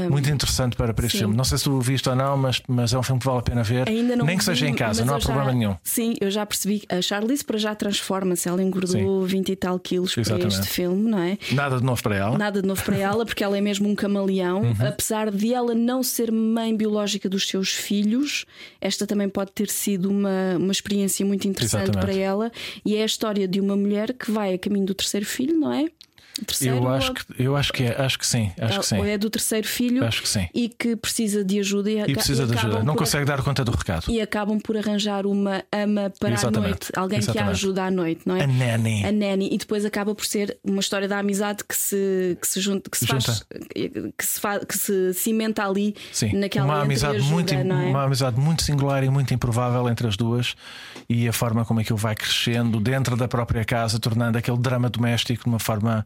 [0.09, 1.23] muito interessante para, para este sim.
[1.23, 1.35] filme.
[1.35, 3.39] Não sei se tu o viste ou não, mas, mas é um filme que vale
[3.39, 3.87] a pena ver.
[3.87, 5.75] Ainda não Nem que vi, seja em casa, não há já- problema nenhum.
[5.81, 8.49] Sim, eu já percebi que a Charlize para já transforma-se.
[8.49, 9.25] Ela engordou Sim.
[9.27, 10.47] 20 e tal quilos Exatamente.
[10.55, 11.37] para este filme, não é?
[11.53, 12.37] Nada de novo para ela.
[12.37, 14.61] Nada de novo para ela, porque ela é mesmo um camaleão.
[14.63, 14.75] Uhum.
[14.87, 18.45] Apesar de ela não ser mãe biológica dos seus filhos,
[18.81, 22.11] esta também pode ter sido uma, uma experiência muito interessante Exatamente.
[22.13, 22.51] para ela.
[22.85, 25.71] E é a história de uma mulher que vai a caminho do terceiro filho, não
[25.71, 25.85] é?
[26.47, 28.97] Terceiro, Eu ou- acho que, eu acho que é, acho que sim, acho que sim.
[28.97, 30.47] ou é do terceiro filho Acho que sim.
[30.51, 33.71] e que precisa de ajuda e, E precisa de ajuda, não consegue dar conta do
[33.71, 34.09] recado.
[34.09, 37.51] e acabam por arranjar uma ama para a Exatamente, noite, alguém que a exatamente.
[37.51, 38.43] ajuda à noite, não é?
[38.45, 39.05] A nanny.
[39.05, 42.59] A nanny e depois acaba por ser uma história da amizade que se que se
[42.59, 43.21] junta, que se Junta.
[43.25, 43.45] faz
[44.17, 47.61] que se faz, que se cimenta ali Sim, naquela uma amizade, ajuda, muito, é?
[47.61, 50.55] uma amizade muito singular e muito improvável entre as duas,
[51.07, 55.43] e a forma como aquilo vai crescendo dentro da própria casa, tornando aquele drama doméstico
[55.43, 56.05] de uma forma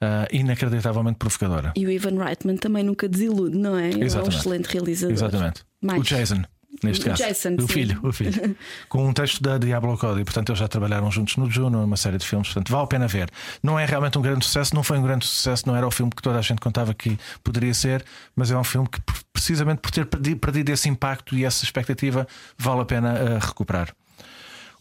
[0.00, 1.72] ah, inacreditavelmente provocadora.
[1.76, 3.88] E o Ivan Reitman também nunca desilude, não é?
[3.88, 4.36] Ele é um Exatamente.
[4.38, 5.12] excelente realizador.
[5.14, 5.62] Exatamente.
[5.80, 6.00] Mais.
[6.00, 6.42] O Jason,
[6.82, 7.22] neste O caso.
[7.22, 7.68] Jason, o sim.
[7.68, 8.56] filho, o filho.
[8.88, 10.24] Com um texto da Diablo Cody.
[10.24, 12.48] Portanto, eles já trabalharam juntos no Juno, numa série de filmes.
[12.48, 13.30] Portanto, vale a pena ver.
[13.62, 16.10] Não é realmente um grande sucesso, não foi um grande sucesso, não era o filme
[16.14, 19.00] que toda a gente contava que poderia ser, mas é um filme que,
[19.32, 22.26] precisamente por ter perdi- perdido esse impacto e essa expectativa,
[22.58, 23.94] vale a pena ah, recuperar.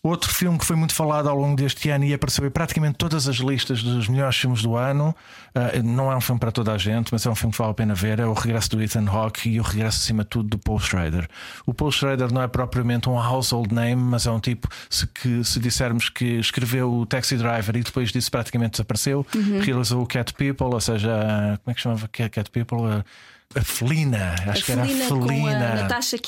[0.05, 3.25] Outro filme que foi muito falado ao longo deste ano e apareceu em praticamente todas
[3.25, 5.15] as listas dos melhores filmes do ano.
[5.55, 7.71] ah, não é um filme para toda a gente, mas é um filme que vale
[7.71, 8.19] a pena ver.
[8.19, 11.25] É o regresso do Ethan Hawke e o regresso, acima de tudo, do Paul Schrader.
[11.65, 15.41] O Paul Schrader não é propriamente um household name, mas é um tipo se, que,
[15.41, 19.25] se dissermos que escreveu o Taxi Driver e depois disso praticamente desapareceu,
[19.61, 23.05] realizou o Cat People, ou seja, como é que chamava Cat Cat People?
[23.55, 25.15] A- a Felina, acho que era a Felina com
[25.47, 25.75] a.
[25.81, 26.19] Natasha a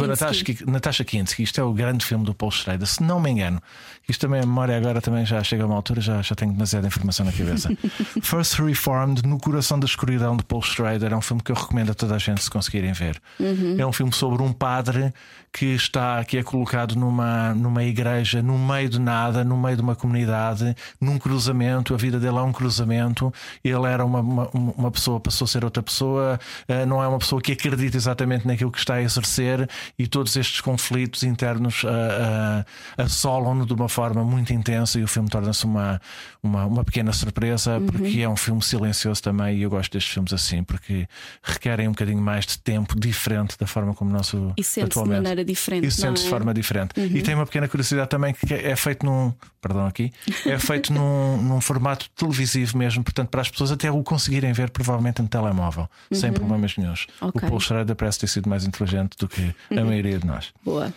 [0.43, 0.53] Kinski.
[0.65, 3.61] Ki- Natasha Kinski, isto é o grande filme do Paul Schrader, se não me engano.
[4.07, 6.87] Isto também a memória agora também já chega a uma altura, já, já tenho demasiada
[6.87, 7.69] informação na cabeça.
[8.21, 11.91] First Reformed, no coração da escuridão de Paul Schrader, é um filme que eu recomendo
[11.91, 13.19] a toda a gente se conseguirem ver.
[13.39, 13.75] Uhum.
[13.79, 15.13] É um filme sobre um padre
[15.55, 19.81] que está que é colocado numa, numa igreja, no meio de nada, no meio de
[19.81, 21.93] uma comunidade, num cruzamento.
[21.93, 23.33] A vida dele é um cruzamento.
[23.63, 26.37] Ele era uma, uma, uma pessoa, passou a ser outra pessoa,
[26.67, 30.35] eh, não é uma pessoa que acredita exatamente naquilo que está a exercer, e todos
[30.35, 32.65] estes conflitos internos ah,
[32.97, 34.99] ah, assolam-no de uma forma muito intensa.
[34.99, 36.01] E o filme torna-se uma,
[36.43, 37.85] uma, uma pequena surpresa, Uhum.
[37.87, 39.57] porque é um filme silencioso também.
[39.57, 41.07] E eu gosto destes filmes assim, porque
[41.41, 44.85] requerem um bocadinho mais de tempo diferente da forma como o nosso E sente-se de
[44.85, 45.17] atualmente.
[45.21, 45.87] maneira diferente.
[45.87, 46.29] E sente-se não de é?
[46.29, 46.99] forma diferente.
[46.99, 49.33] E tem uma pequena curiosidade também que é feito num.
[49.61, 50.11] Perdão aqui.
[50.45, 54.69] É feito num, num formato televisivo mesmo, portanto, para as pessoas até o conseguirem ver,
[54.69, 57.07] provavelmente no telemóvel, sem problemas nenhums.
[57.21, 57.29] Uhum.
[57.29, 57.41] Ok.
[57.43, 60.53] O Paul Schrader parece ter sido mais inteligente do que a maioria de nós.
[60.63, 60.93] Boa.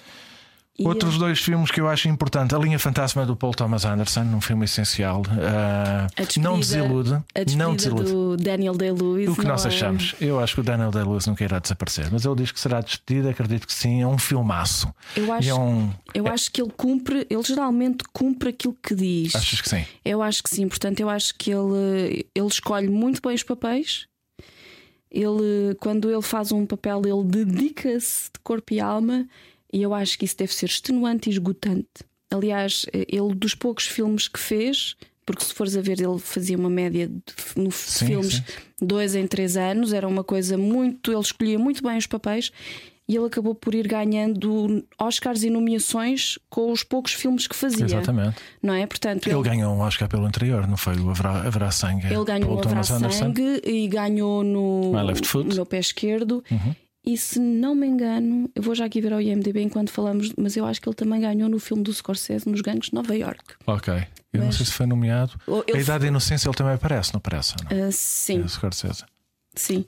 [0.81, 4.41] Outros dois filmes que eu acho importante: A Linha Fantasma do Paul Thomas Anderson, um
[4.41, 5.23] filme essencial.
[5.29, 7.15] A despedida- não desilude.
[7.15, 8.13] A Não desilude.
[8.13, 9.29] do Daniel Day-Lewis.
[9.29, 9.69] O que nós é?
[9.69, 10.15] achamos?
[10.21, 13.29] Eu acho que o Daniel Day-Lewis nunca irá desaparecer, mas ele diz que será despedido.
[13.29, 14.03] Acredito que sim.
[14.03, 14.93] É um filmaço.
[15.17, 15.91] Eu acho, é um.
[16.15, 19.35] eu acho que ele cumpre, ele geralmente cumpre aquilo que diz.
[19.35, 19.85] Achas que sim?
[20.05, 24.07] Eu acho que sim, portanto, eu acho que ele, ele escolhe muito bem os papéis.
[25.11, 29.27] Ele, quando ele faz um papel, ele dedica-se de corpo e alma,
[29.73, 31.89] e eu acho que isso deve ser extenuante e esgotante.
[32.31, 36.71] Aliás, ele dos poucos filmes que fez, porque se fores a ver, ele fazia uma
[36.71, 37.23] média de
[37.61, 38.43] no Sim, filmes sim.
[38.81, 41.11] dois em três anos, era uma coisa muito.
[41.11, 42.51] Ele escolhia muito bem os papéis.
[43.11, 47.87] E ele acabou por ir ganhando Oscars e nomeações com os poucos filmes que fazia.
[47.87, 48.37] Exatamente.
[48.63, 48.87] Não é?
[48.87, 50.95] Portanto, Ele ganhou um Oscar pelo anterior, não foi?
[50.97, 52.05] O Haverá, Haverá Sangue.
[52.07, 52.83] ele ganhou o Haverá.
[52.83, 55.45] Sangue e ganhou no, My Left Foot.
[55.45, 55.49] Uhum.
[55.49, 56.45] no meu pé esquerdo.
[57.11, 60.57] E se não me engano, eu vou já aqui ver ao IMDB enquanto falamos, mas
[60.59, 63.55] eu acho que ele também ganhou no filme do Scorsese nos Gangues de Nova York.
[63.67, 63.95] Ok.
[64.31, 65.33] Eu não Mas- sei se foi nomeado.
[65.67, 67.55] Ele A Idade da Inocência ele também aparece, não aparece?
[67.71, 67.87] ou Não?
[67.87, 69.05] Ah, sim, É, Scorsese.
[69.55, 69.87] sim.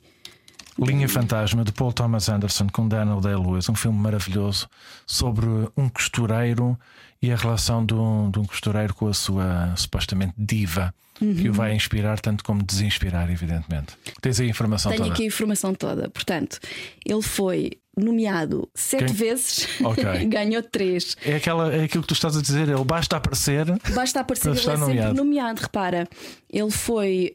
[0.78, 4.66] Linha Fantasma de Paul Thomas Anderson com Daniel Day-Lewis, um filme maravilhoso
[5.06, 6.78] sobre um costureiro
[7.20, 11.52] e a relação de um, de um costureiro com a sua supostamente diva, que o
[11.52, 13.94] vai inspirar tanto como desinspirar, evidentemente.
[14.20, 15.14] Tens aí a informação Tenho toda.
[15.14, 16.08] aqui a informação toda.
[16.08, 16.58] Portanto,
[17.04, 19.14] ele foi nomeado sete Quem?
[19.14, 20.04] vezes Ok.
[20.20, 21.16] e ganhou três.
[21.24, 23.66] É, aquela, é aquilo que tu estás a dizer, ele basta aparecer.
[23.94, 25.14] Basta aparecer, ele é sempre nomeado.
[25.14, 25.60] nomeado.
[25.60, 26.08] Repara,
[26.48, 27.34] ele foi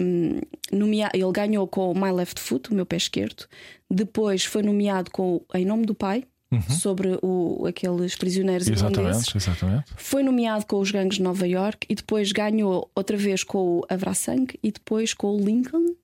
[0.00, 0.40] hum,
[0.72, 3.46] nomeado, ele ganhou com o My Left Foot, o meu pé esquerdo.
[3.90, 6.24] Depois foi nomeado com Em Nome do Pai,
[6.62, 8.68] sobre o, aqueles prisioneiros.
[8.68, 9.84] Exatamente, exatamente.
[9.96, 13.86] Foi nomeado com os Gangues de Nova York e depois ganhou outra vez com o
[13.88, 15.94] Haverá Sangue e depois com o Lincoln.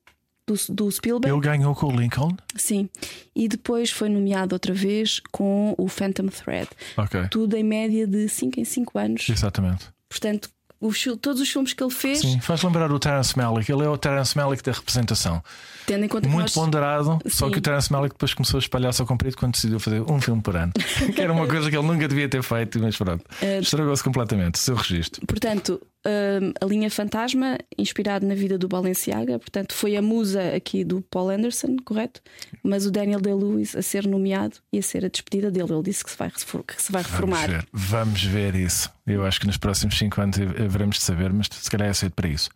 [0.47, 2.35] Do, do Spielberg, Ele ganhou com o Lincoln.
[2.57, 2.89] sim,
[3.37, 6.69] e depois foi nomeado outra vez com o Phantom Thread.
[6.97, 7.29] Ok.
[7.31, 9.29] Tudo em média de 5 em 5 anos.
[9.29, 9.87] Exatamente.
[10.09, 13.71] Portanto, os todos os filmes que ele fez, Sim, faz lembrar o Terence Malick.
[13.71, 15.43] Ele é o Terence Malick da representação.
[15.87, 17.53] tendo em conta que Muito nós, ponderado, só Sim.
[17.53, 20.40] que o Terence Malick depois começou a espalhar-se ao comprido quando decidiu fazer um filme
[20.40, 20.73] por ano.
[21.14, 23.25] que era uma coisa que ele nunca devia ter feito, mas pronto.
[23.43, 25.27] Eh, Estragou-se completamente o seu registro.
[25.27, 30.85] portanto, hum, a linha Fantasma, inspirado na vida do Balenciaga, portanto, foi a musa aqui
[30.85, 32.21] do Paul Anderson, correto?
[32.63, 35.73] Mas o Daniel Day-Lewis a ser nomeado e a ser a despedida dele.
[35.73, 37.49] Ele disse que se vai, que se vai Vamos reformar.
[37.49, 38.91] ver, vamos ver isso.
[39.07, 42.13] Eu acho que nos próximos 5 anos haveremos de saber, mas se calhar é cedo
[42.13, 42.51] para isso.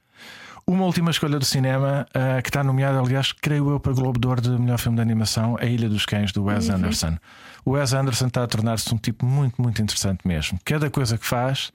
[0.67, 4.19] Uma última escolha do cinema uh, que está nomeada, aliás, creio eu, para o Globo
[4.19, 6.77] de Ouro de melhor filme de animação, A Ilha dos Cães, do Wes uhum.
[6.77, 7.19] Anderson.
[7.67, 10.59] O Wes Anderson está a tornar-se um tipo muito, muito interessante mesmo.
[10.65, 11.71] Cada coisa que faz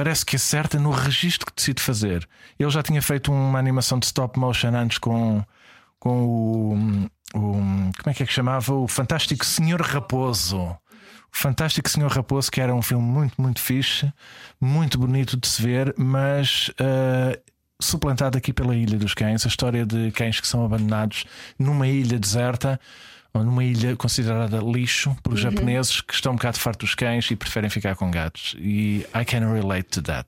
[0.00, 2.26] parece que acerta no registro que decide fazer.
[2.58, 5.44] Ele já tinha feito uma animação de stop motion antes com,
[5.98, 6.74] com o,
[7.34, 7.52] o.
[7.52, 8.72] Como é que é que chamava?
[8.72, 10.58] O Fantástico Senhor Raposo.
[10.58, 10.78] O
[11.30, 14.10] Fantástico Senhor Raposo, que era um filme muito, muito fixe,
[14.58, 17.38] muito bonito de se ver, mas uh,
[17.78, 21.26] suplantado aqui pela Ilha dos Cães a história de cães que são abandonados
[21.58, 22.80] numa ilha deserta
[23.34, 25.50] numa ilha considerada lixo pelos uhum.
[25.50, 28.56] japoneses que estão um bocado fartos dos cães e preferem ficar com gatos.
[28.58, 30.26] E I can relate to that.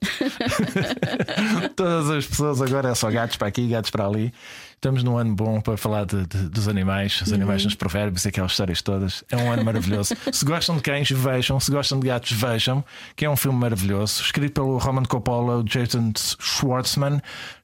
[1.76, 4.32] Todas as pessoas agora é só gatos para aqui, gatos para ali.
[4.74, 7.66] Estamos num ano bom para falar de, de, dos animais, os animais uhum.
[7.66, 9.22] nos provérbios e aquelas histórias todas.
[9.30, 10.14] É um ano maravilhoso.
[10.32, 11.60] se gostam de cães, vejam.
[11.60, 12.84] Se gostam de gatos, vejam.
[13.14, 14.20] Que é um filme maravilhoso.
[14.22, 17.20] Escrito pelo Roman Coppola, o Jason Schwartzman.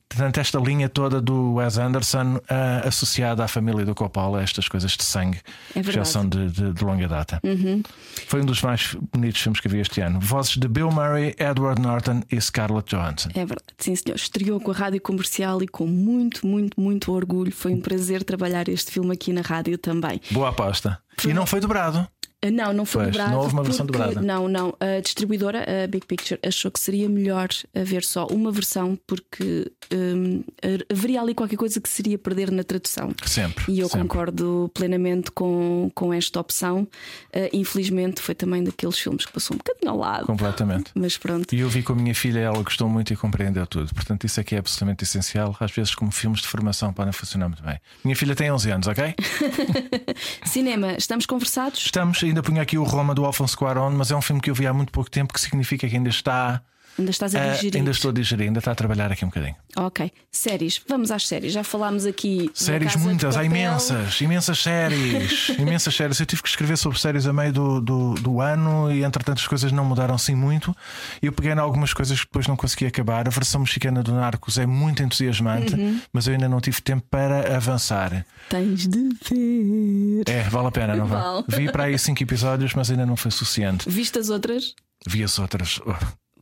[0.08, 4.92] Portanto, esta linha toda do Wes Anderson uh, associada à família do Coppola, estas coisas
[4.92, 5.38] de sangue,
[5.74, 7.40] é já são de, de, de longa data.
[7.44, 7.82] Uhum.
[8.26, 10.18] Foi um dos mais bonitos filmes que vi este ano.
[10.20, 13.28] Vozes de Bill Murray, Edward Norton e Scarlett Johansson.
[13.34, 14.16] É verdade, sim, senhor.
[14.16, 17.52] Estreou com a rádio comercial e com muito, muito, muito orgulho.
[17.52, 20.20] Foi um prazer trabalhar este filme aqui na rádio também.
[20.30, 20.98] Boa aposta.
[21.26, 22.06] E não foi dobrado.
[22.40, 23.32] Ah, não, não foi pois, dobrado.
[23.32, 24.24] Não houve uma versão porque, dobrada.
[24.24, 24.74] Não, não.
[24.78, 30.44] A distribuidora, a Big Picture, achou que seria melhor haver só uma versão porque hum,
[30.90, 33.12] haveria ali qualquer coisa que seria perder na tradução.
[33.26, 33.64] Sempre.
[33.72, 34.06] E eu sempre.
[34.06, 36.86] concordo plenamente com, com esta opção.
[37.34, 40.26] Uh, infelizmente foi também daqueles filmes que passou um bocadinho ao lado.
[40.26, 40.92] Completamente.
[40.94, 41.52] Mas pronto.
[41.52, 43.92] E eu vi com a minha filha, ela gostou muito e compreendeu tudo.
[43.92, 45.56] Portanto, isso aqui é absolutamente essencial.
[45.58, 47.80] Às vezes, como filmes de formação, podem funcionar muito bem.
[48.04, 49.14] Minha filha tem 11 anos, ok?
[50.46, 51.80] Cinema, estamos conversados?
[51.80, 54.54] Estamos, ainda punha aqui o Roma do Alfonso Cuarón, mas é um filme que eu
[54.54, 56.62] vi há muito pouco tempo, que significa que ainda está.
[56.98, 57.74] Ainda estás a digerir?
[57.74, 59.54] Uh, ainda estou a digerir, ainda está a trabalhar aqui um bocadinho.
[59.76, 60.10] Ok.
[60.32, 61.52] Séries, vamos às séries.
[61.52, 62.50] Já falámos aqui.
[62.52, 65.48] Séries muitas, há imensas, imensas séries.
[65.58, 66.18] imensas séries.
[66.18, 69.46] Eu tive que escrever sobre séries a meio do, do, do, ano e entretanto as
[69.46, 70.74] coisas não mudaram assim muito.
[71.22, 73.28] Eu peguei em algumas coisas que depois não consegui acabar.
[73.28, 76.00] A versão mexicana do Narcos é muito entusiasmante, uhum.
[76.12, 78.26] mas eu ainda não tive tempo para avançar.
[78.48, 80.24] Tens de ver.
[80.28, 81.44] É, vale a pena, não vale?
[81.46, 83.88] Vi para aí cinco episódios, mas ainda não foi suficiente.
[83.88, 84.74] Viste as outras?
[85.06, 85.80] Vi as outras.
[85.86, 85.94] Oh.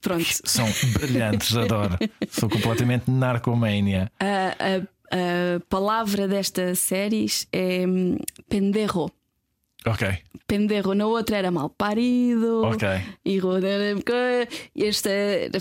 [0.06, 0.24] Pronto.
[0.44, 1.98] São brilhantes, adoro.
[2.30, 4.08] Sou completamente narcomania.
[4.20, 8.16] A, a, a palavra desta série é hum,
[8.48, 9.10] penderro.
[9.86, 10.18] Ok.
[10.48, 12.62] Penderro, na outra era mal parido.
[12.64, 12.88] Ok.
[13.24, 15.10] E esta,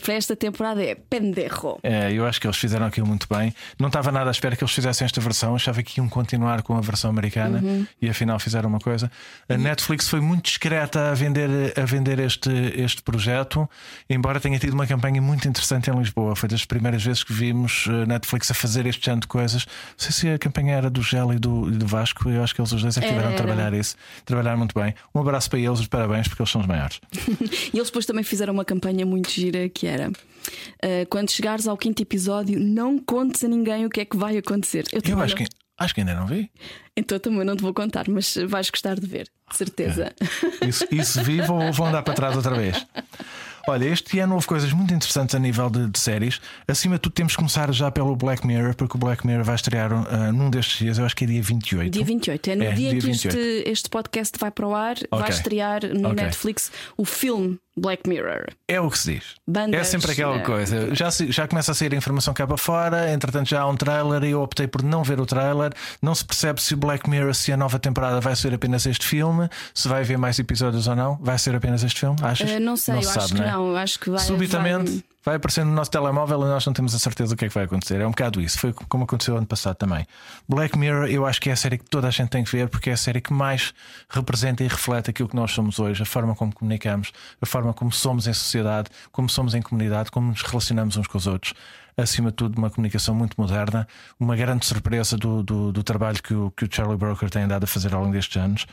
[0.03, 1.79] para esta temporada é penderro.
[1.81, 3.53] É, eu acho que eles fizeram aquilo muito bem.
[3.79, 5.55] Não estava nada à espera que eles fizessem esta versão.
[5.55, 7.85] Achava que iam continuar com a versão americana uhum.
[8.01, 9.11] e afinal fizeram uma coisa.
[9.47, 13.69] A Netflix foi muito discreta a vender, a vender este, este projeto,
[14.09, 16.35] embora tenha tido uma campanha muito interessante em Lisboa.
[16.35, 19.65] Foi das primeiras vezes que vimos a Netflix a fazer este género de coisas.
[19.65, 22.29] Não sei se a campanha era do Gel e do, do Vasco.
[22.29, 24.93] Eu acho que eles os dois é que tiveram a trabalhar isso trabalharam muito bem.
[25.13, 26.99] Um abraço para eles, parabéns, porque eles são os maiores.
[27.73, 30.09] e eles depois também fizeram uma campanha muito gira que era.
[30.09, 34.37] Uh, quando chegares ao quinto episódio, não contes a ninguém o que é que vai
[34.37, 34.85] acontecer.
[34.91, 35.45] Eu, Eu acho, que,
[35.77, 36.51] acho que ainda não vi.
[36.95, 40.13] Então também não te vou contar, mas vais gostar de ver, de certeza.
[40.61, 40.67] É.
[40.67, 42.85] Isso, isso vi, vou, vou andar para trás outra vez.
[43.67, 46.39] Olha, este ano houve coisas muito interessantes a nível de, de, séries.
[46.67, 49.55] Acima de tudo, temos que começar já pelo Black Mirror, porque o Black Mirror vai
[49.55, 51.91] estrear uh, num destes dias, eu acho que é dia 28.
[51.91, 54.97] Dia 28, é no é, dia, dia que este, este, podcast vai para o ar,
[54.97, 55.07] okay.
[55.19, 56.25] vai estrear no okay.
[56.25, 58.45] Netflix o filme Black Mirror.
[58.67, 59.35] É o que se diz.
[59.45, 60.93] Bandas, é sempre aquela coisa.
[60.95, 64.23] Já, já começa a sair a informação cá para fora, entretanto já há um trailer
[64.23, 65.73] e eu optei por não ver o trailer.
[66.01, 69.05] Não se percebe se o Black Mirror, se a nova temporada vai ser apenas este
[69.05, 71.17] filme, se vai haver mais episódios ou não.
[71.21, 72.17] Vai ser apenas este filme?
[72.21, 72.49] Achas?
[72.49, 73.67] Uh, não sei, não eu sabe, acho que não.
[73.67, 73.75] não.
[73.75, 74.19] Acho que vai.
[74.19, 74.91] Subitamente.
[74.91, 77.47] Vai vai aparecer no nosso telemóvel e nós não temos a certeza do que é
[77.47, 77.99] que vai acontecer.
[77.99, 78.59] É um bocado isso.
[78.59, 80.05] Foi como aconteceu ano passado também.
[80.47, 82.69] Black Mirror, eu acho que é a série que toda a gente tem que ver
[82.69, 83.73] porque é a série que mais
[84.07, 87.11] representa e reflete aquilo que nós somos hoje, a forma como comunicamos,
[87.41, 91.17] a forma como somos em sociedade, como somos em comunidade, como nos relacionamos uns com
[91.17, 91.53] os outros.
[91.97, 93.87] Acima de tudo, uma comunicação muito moderna,
[94.19, 97.63] uma grande surpresa do, do, do trabalho que o, que o Charlie Broker tem andado
[97.63, 98.63] a fazer ao longo destes anos.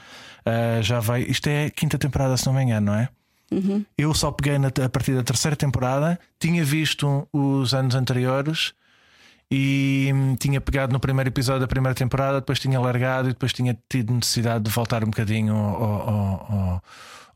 [0.41, 3.09] Uh, já vai, isto é a quinta temporada, se não me engano, não é?
[3.53, 3.85] Uhum.
[3.99, 8.73] Eu só peguei na, a partir da terceira temporada, tinha visto os anos anteriores
[9.51, 13.53] e hum, tinha pegado no primeiro episódio da primeira temporada, depois tinha largado e depois
[13.53, 16.83] tinha tido necessidade de voltar um bocadinho ao, ao, ao,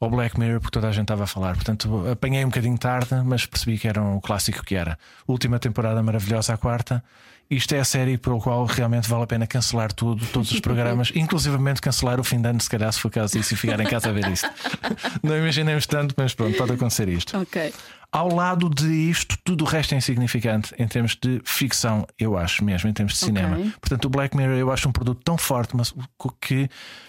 [0.01, 1.55] ao Black Mirror, porque toda a gente estava a falar.
[1.55, 4.99] Portanto, apanhei um bocadinho tarde, mas percebi que era o clássico que era.
[5.29, 7.05] Última temporada maravilhosa, a quarta,
[7.49, 11.13] Isto é a série pelo qual realmente vale a pena cancelar tudo, todos os programas,
[11.15, 13.87] inclusivamente cancelar o fim de ano, se calhar, se for caso disso, e ficar em
[13.87, 14.49] casa a ver isto.
[15.23, 17.39] Não imaginemos tanto, mas pronto, pode acontecer isto.
[17.39, 17.73] Ok.
[18.11, 22.65] Ao lado de isto, tudo o resto é insignificante em termos de ficção, eu acho
[22.65, 23.57] mesmo, em termos de cinema.
[23.57, 23.73] Ok.
[23.81, 25.95] Portanto, o Black Mirror eu acho um produto tão forte, mas
[26.41, 26.69] que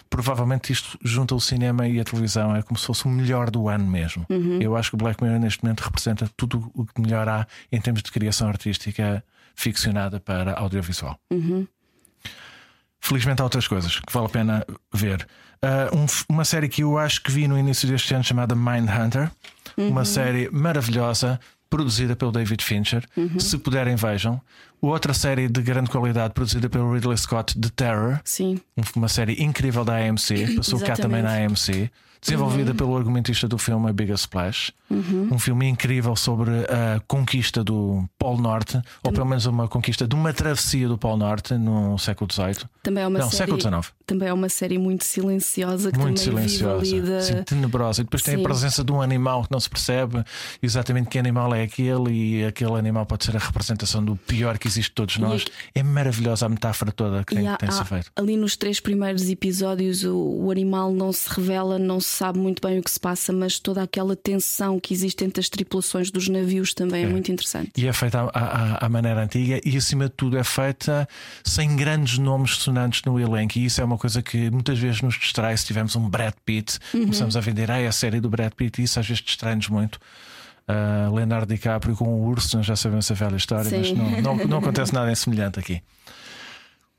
[0.10, 3.70] provavelmente isto junto ao cinema e a televisão é como se fosse o melhor do
[3.70, 4.26] ano mesmo.
[4.60, 7.80] Eu acho que o Black Mirror neste momento representa tudo o que melhor há em
[7.80, 9.24] termos de criação artística
[9.58, 11.20] ficcionada para audiovisual.
[13.02, 15.28] Felizmente há outras coisas que vale a pena ver.
[15.62, 19.32] Ah, um uma série que eu acho que vi no início deste ano chamada Mindhunter,
[19.78, 21.40] uma série maravilhosa.
[21.70, 23.04] Produzida pelo David Fincher,
[23.38, 24.40] se puderem vejam.
[24.80, 28.62] Outra série de grande qualidade produzida pelo Ridley Scott, The Terror, Sim.
[28.78, 33.58] um- uma série incrível da AMC, passou cá também na AMC, desenvolvida pelo argumentista do
[33.58, 34.72] filme A Big Splash.
[34.90, 40.16] Um filme incrível sobre a conquista do Polo Norte, ou pelo menos uma conquista de
[40.16, 42.70] uma travessia do Polo Norte no século XVIII.
[42.84, 43.52] Também é uma Não, série.
[43.52, 43.94] século XIX.
[44.06, 48.00] Também é uma série muito silenciosa que Muito também silenciosa, vive sim, tenebrosa.
[48.02, 48.42] E depois tem Sim.
[48.42, 50.24] a presença de um animal que não se percebe
[50.64, 54.68] exatamente que animal é aquele, e aquele animal pode ser a representação do pior que
[54.70, 55.46] existe de todos nós.
[55.76, 58.10] É maravilhosa a metáfora toda que tem, E há- há- feito.
[58.16, 62.62] ali nos três primeiros episódios o, o animal não se revela, não se sabe muito
[62.66, 66.28] bem o que se passa, mas toda aquela tensão que existe entre as tripulações dos
[66.30, 67.72] navios também é, muito interessante.
[67.78, 71.08] E é feita à, à- à maneira antiga e, acima de tudo, é feita
[71.44, 73.58] sem grandes nomes sonantes no elenco.
[73.58, 75.56] E isso é uma coisa que muitas vezes nos distrai.
[75.58, 77.02] Se tivermos um Brad Pitt, Uhum.
[77.02, 79.68] começamos a vender ah, é a série do Brad Pitt, e isso às vezes distrai-nos
[79.70, 80.00] muito.
[80.68, 83.94] Ah, Leonardo DiCaprio com o urso, nós já sabemos essa velha história, mas Sim.
[84.22, 85.82] não, não, não acontece nada em semelhante aqui.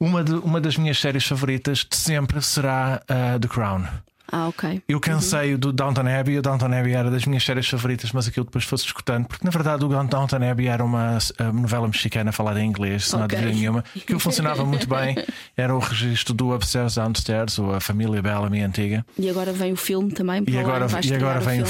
[0.00, 3.84] Uma, de- uma das minhas séries favoritas de sempre será ah, The Crown.
[4.30, 4.82] Ah, ok.
[4.86, 6.38] Eu cansei do Downton Abbey.
[6.38, 9.50] O Downton Abbey era das minhas séries favoritas, mas aquilo depois fosse escutando, porque na
[9.50, 13.26] verdade o Downton Abbey era uma uh, novela mexicana falada em inglês, se não há
[13.26, 13.84] dúvida nenhuma.
[13.96, 15.16] Aquilo funcionava muito bem.
[15.56, 19.04] Era o registro do Upstairs Downstairs, ou a família Bellamy antiga.
[19.18, 20.44] E agora vem o filme também.
[20.46, 21.68] E agora, e agora vem o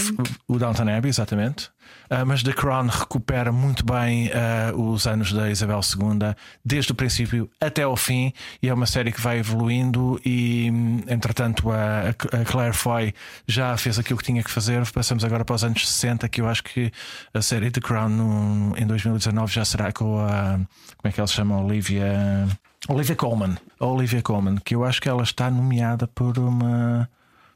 [0.48, 1.70] o, o Downton Abbey, exatamente.
[2.10, 6.94] Ah, mas The Crown recupera muito bem ah, os anos da Isabel II, desde o
[6.94, 10.20] princípio até ao fim, e é uma série que vai evoluindo.
[10.24, 13.12] E hum, entretanto, a, a Claire Foy
[13.46, 14.84] já fez aquilo que tinha que fazer.
[14.90, 16.90] Passamos agora para os anos 60, que eu acho que
[17.34, 20.52] a série The Crown no- em 2019 já será com a.
[20.96, 21.60] Como é que ela se chama?
[21.60, 22.48] Olivia.
[22.88, 23.56] Olivia Colman.
[23.78, 27.08] A Olivia Colman, que eu acho que ela está nomeada por uma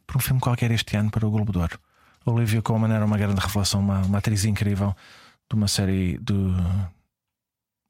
[0.07, 1.78] por um filme qualquer este ano para o Globo de Ouro.
[2.26, 4.94] Olivia Colman era uma grande revelação, uma, uma atriz incrível
[5.50, 6.35] de uma série de,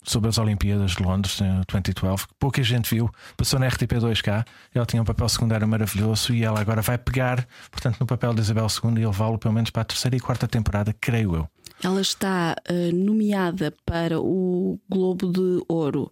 [0.03, 4.45] sobre as Olimpíadas de Londres em 2012, que pouca gente viu, passou na RTP2 cá.
[4.75, 8.41] Ela tinha um papel secundário maravilhoso e ela agora vai pegar, portanto, no papel de
[8.41, 11.49] Isabel II e levá-lo pelo menos para a terceira e quarta temporada, creio eu.
[11.83, 16.11] Ela está eh, nomeada para o Globo de Ouro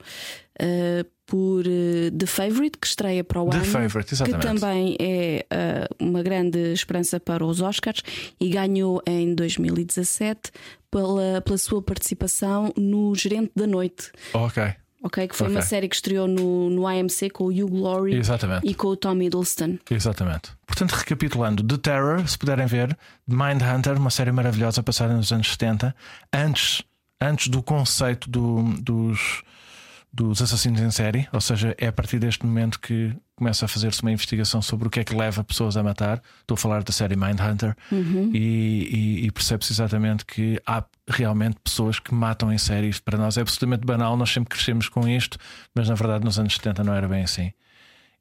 [0.59, 3.65] eh, por eh, The Favorite, que estreia para o The ano.
[3.65, 8.03] Favourite, que também é eh, uma grande esperança para os Oscars
[8.39, 10.51] e ganhou em 2017
[10.91, 14.11] pela, pela sua participação no Gerente da Noite.
[14.35, 15.57] Ok, Ok, que foi Ok.
[15.57, 18.67] uma série que estreou no, no AMC com o Hugh Laurie exatamente.
[18.69, 19.79] e com o Tom Hiddleston.
[19.91, 20.51] Exatamente.
[20.67, 22.95] Portanto, recapitulando, The Terror, se puderem ver,
[23.27, 25.97] Mindhunter, uma série maravilhosa passada nos anos 70,
[26.31, 26.83] antes,
[27.19, 29.43] antes do conceito do- dos,
[30.13, 34.03] dos assassinos em série, ou seja, é a partir deste momento que começa a fazer-se
[34.03, 36.21] uma investigação sobre o que é que leva pessoas a matar.
[36.41, 37.77] Estou a falar da série Mindhunter
[38.35, 42.89] e, e, e percebe-se exatamente que há realmente pessoas que matam em série.
[42.89, 45.39] Isto para nós é absolutamente banal, nós sempre crescemos com isto,
[45.75, 47.53] mas na verdade nos anos 70 não era bem assim.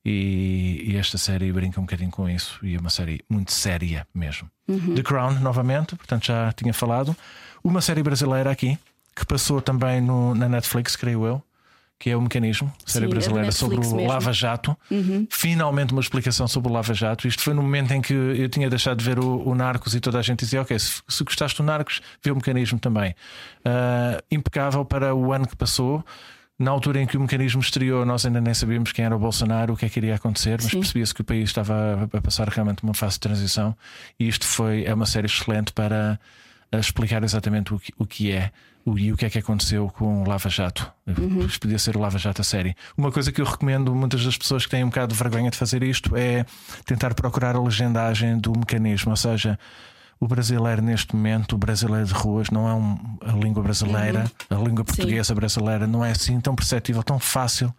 [0.05, 4.07] E, e esta série brinca um bocadinho com isso e é uma série muito séria
[4.13, 4.49] mesmo.
[4.95, 7.15] The Crown, novamente, portanto já tinha falado.
[7.63, 8.77] Uma série brasileira aqui
[9.15, 11.43] que passou também no, na Netflix, creio eu,
[11.99, 14.07] que é o Mecanismo, série Sim, é brasileira sobre o.
[14.07, 14.77] Lava Jato.
[15.29, 17.27] Finalmente uma explicação sobre o Lava Jato.
[17.27, 19.99] Isto foi no momento em que eu tinha deixado de ver o, o Narcos e
[19.99, 23.13] toda a gente dizia: Ok, se, se gostaste do Narcos, vê o Mecanismo também.
[23.65, 26.03] Ah, impecável para o ano que passou.
[26.57, 29.73] Na altura em que o mecanismo estreou, nós ainda nem sabíamos quem era o Bolsonaro,
[29.73, 32.49] o que é que iria acontecer, mas percebia-se que o país estava a- a passar
[32.49, 33.73] realmente uma fase de transição.
[34.19, 36.19] E isto foi é uma série excelente para
[36.71, 38.51] a explicar exatamente o que, o que é
[38.85, 40.91] o, e o que é que aconteceu com o Lava Jato.
[41.45, 42.75] Isto podia ser o Lava Jato a série.
[42.97, 45.49] Uma coisa que eu recomendo a muitas das pessoas que têm um bocado de vergonha
[45.49, 46.45] de fazer isto é
[46.85, 49.57] tentar procurar a legendagem do mecanismo, ou seja.
[50.21, 54.55] O brasileiro, neste momento, o brasileiro de ruas, não é um- a língua brasileira, a
[54.55, 57.73] língua portuguesa brasileira, não é assim tão perceptível, tão fácil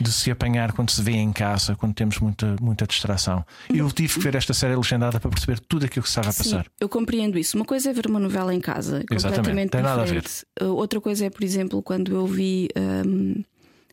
[0.00, 3.44] de se apanhar quando se vê em casa, quando temos muita, muita distração.
[3.68, 6.44] Eu tive que ver esta série legendada para perceber tudo aquilo que estava a Sim,
[6.52, 6.66] passar.
[6.80, 7.56] eu compreendo isso.
[7.58, 10.22] Uma coisa é ver uma novela em casa, Exatamente, completamente tem nada a ver.
[10.22, 10.46] diferente.
[10.62, 12.68] Outra coisa é, por exemplo, quando eu vi
[13.06, 13.42] um,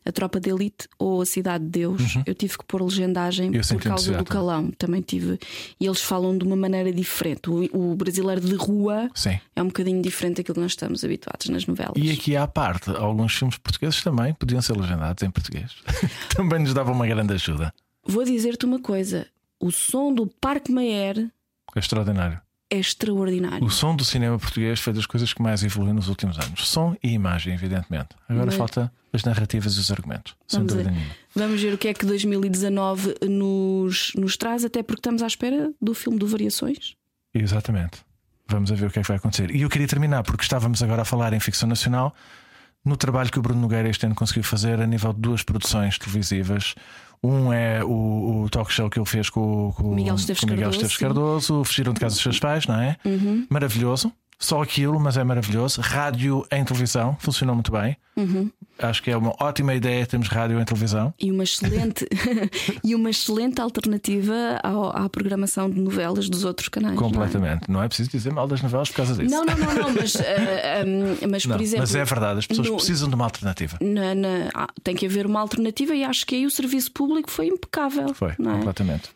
[0.04, 3.56] A Tropa de Elite ou A Cidade de Deus, eu tive que pôr legendagem Uhum.
[3.56, 4.70] Eu por causa do calão.
[4.72, 5.38] Também tive.
[5.78, 7.50] E eles falam de uma maneira diferente.
[7.50, 9.38] O, o brasileiro de rua Sim.
[9.54, 11.94] é um bocadinho diferente daquilo que nós estamos habituados nas novelas.
[11.96, 15.74] E aqui à parte, alguns filmes portugueses também podiam ser legendados em português.
[16.34, 17.72] também nos dava uma grande ajuda.
[18.04, 19.26] Vou dizer-te uma coisa:
[19.58, 21.30] o som do Parque Mayer
[21.74, 22.40] É extraordinário.
[22.70, 23.64] É extraordinário.
[23.64, 26.68] O som do cinema português foi das coisas que mais evoluiu nos últimos anos.
[26.68, 28.08] Som e imagem, evidentemente.
[28.28, 30.34] Agora Mas- falta as narrativas e os argumentos.
[30.46, 30.96] Sem Vamos dúvida ver.
[30.96, 31.14] nenhuma.
[31.34, 35.72] Vamos ver o que é que 2019 nos, nos traz, até porque estamos à espera
[35.82, 36.94] do filme do Variações.
[37.34, 37.98] Exatamente.
[38.48, 39.50] Vamos a ver o que é que vai acontecer.
[39.54, 42.14] E eu queria terminar, porque estávamos agora a falar em ficção nacional,
[42.84, 45.98] no trabalho que o Bruno Nogueira este ano conseguiu fazer a nível de duas produções
[45.98, 46.74] televisivas.
[47.22, 50.50] Um é o, o talk show que ele fez com, com, Miguel Esteves com o
[50.50, 51.00] Miguel Cardoso, Esteves.
[51.00, 51.08] Uhum.
[51.08, 52.96] Cardoso, Fugiram de casa dos seus pais, não é?
[53.50, 54.12] Maravilhoso.
[54.42, 55.82] Só aquilo, mas é maravilhoso.
[55.82, 57.94] Rádio em televisão, funcionou muito bem.
[58.16, 58.50] Uhum.
[58.78, 61.12] Acho que é uma ótima ideia termos rádio em televisão.
[61.20, 62.06] E uma excelente,
[62.82, 66.94] e uma excelente alternativa ao- à programação de novelas dos outros canais.
[66.96, 67.10] não é?
[67.10, 67.70] Completamente.
[67.70, 69.30] Não é, preciso dizer mal das novelas por causa disso.
[69.34, 70.84] Não, não, não, não, mas, eh,
[71.20, 71.80] eh, mas Não, por exemplo.
[71.82, 73.76] mas é verdade, as pessoas no- precisam de uma alternativa.
[73.82, 77.30] na- na- ah, tem que haver uma alternativa e acho que aí o serviço público
[77.30, 78.14] foi impecável.
[78.14, 78.56] Foi, não é?
[78.56, 79.10] completamente.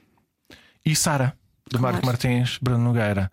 [0.85, 1.35] E Sara,
[1.71, 1.95] do Claro.
[1.95, 3.33] Marco Martins, Bruno Nogueira.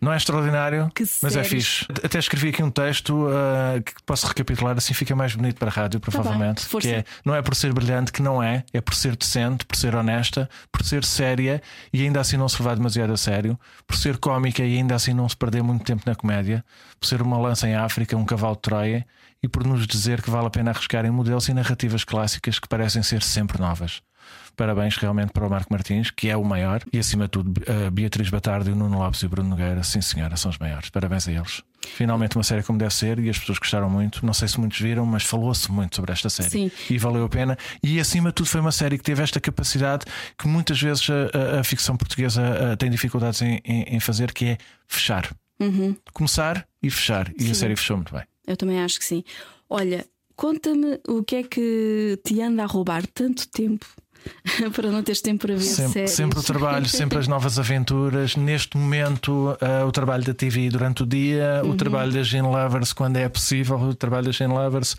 [0.00, 1.84] Não é extraordinário, Que mas é fixe.
[2.04, 5.72] Até escrevi aqui um texto ah, que posso recapitular, assim fica mais bonito para a
[5.72, 6.62] rádio, provavelmente.
[6.62, 6.88] Tá força.
[6.88, 9.76] que é, não é por ser brilhante, que não é, é por ser decente, por
[9.76, 11.60] ser honesta, por ser séria
[11.92, 15.12] e ainda assim não se levar demasiado a sério, por ser cómica e ainda assim
[15.12, 16.64] não se perder muito tempo na comédia,
[17.00, 19.06] por ser uma lança em África, um cavalo de Troia
[19.42, 22.68] e por nos dizer que vale a pena arriscar em modelos e narrativas clássicas que
[22.68, 24.00] parecem ser sempre novas.
[24.58, 27.52] Parabéns realmente para o Marco Martins, que é o maior, e acima de tudo,
[27.86, 30.90] a Beatriz Batardo, o Nuno Lopes e o Bruno Nogueira, sim senhora, são os maiores.
[30.90, 31.62] Parabéns a eles.
[31.86, 34.26] Finalmente uma série como deve ser e as pessoas gostaram muito.
[34.26, 36.70] Não sei se muitos viram, mas falou-se muito sobre esta série Sim.
[36.90, 37.56] e valeu a pena.
[37.82, 40.04] E acima de tudo, foi uma série que teve esta capacidade
[40.36, 44.32] que muitas vezes a, a- a ficção portuguesa a, tem dificuldades em, em- em fazer,
[44.32, 45.30] que é fechar.
[46.12, 47.30] Começar e fechar.
[47.38, 47.54] E a Sim.
[47.54, 48.22] série fechou muito bem.
[48.46, 49.22] Eu também acho que sim.
[49.70, 50.04] Olha,
[50.36, 53.86] conta-me o que é que te anda a roubar tanto tempo
[54.74, 56.10] para não teres tempo para ver Sempre, séries.
[56.12, 58.36] sempre o trabalho, sempre as novas aventuras.
[58.36, 61.70] Neste momento, ah, o trabalho da TV durante o dia, Uhum.
[61.70, 64.96] o trabalho da Gene Lovers quando é possível, o trabalho da Gene Lovers.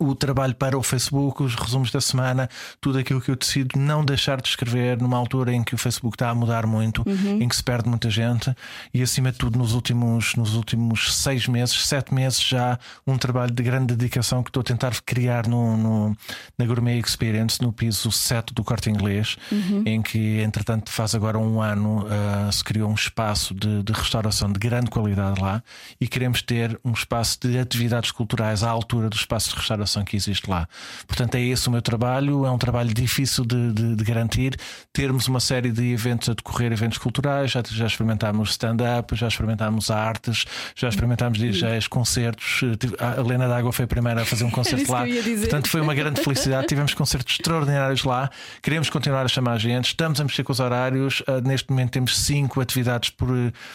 [0.00, 2.48] O trabalho para o Facebook, os resumos da semana,
[2.80, 6.14] tudo aquilo que eu decido não deixar de escrever numa altura em que o Facebook
[6.14, 7.42] está a mudar muito, Uhum.
[7.42, 8.54] em que se perde muita gente,
[8.94, 13.50] e acima de tudo, nos últimos, nos últimos seis meses, sete meses, já um trabalho
[13.50, 16.16] de grande dedicação que estou a tentar criar no, no-
[16.56, 19.36] na Gourmet Experience, no piso 7 do corte inglês,
[19.84, 24.52] em que, entretanto, faz agora um ano ah, se criou um espaço de, de restauração
[24.52, 25.60] de grande qualidade lá
[26.00, 30.16] e queremos ter um espaço de atividades culturais à altura do espaço de restauração que
[30.16, 30.68] existe lá.
[31.06, 32.44] Portanto, é esse o meu trabalho.
[32.44, 34.56] É um trabalho difícil de, de- de garantir.
[34.92, 37.50] Termos uma série de eventos a decorrer, eventos culturais.
[37.50, 40.44] Já, já experimentámos stand-up, já experimentámos artes,
[40.76, 42.60] já experimentámos DJs, concertos.
[42.62, 45.04] Eh, A Helena D'Água foi a primeira a fazer um concerto lá.
[45.40, 46.66] Portanto, foi uma grande felicidade.
[46.68, 48.30] Tivemos concertos extraordinários lá.
[48.62, 49.86] Queremos continuar a chamar a gente.
[49.88, 51.22] Estamos a mexer com os horários.
[51.26, 53.28] Ah, neste momento temos cinco atividades por,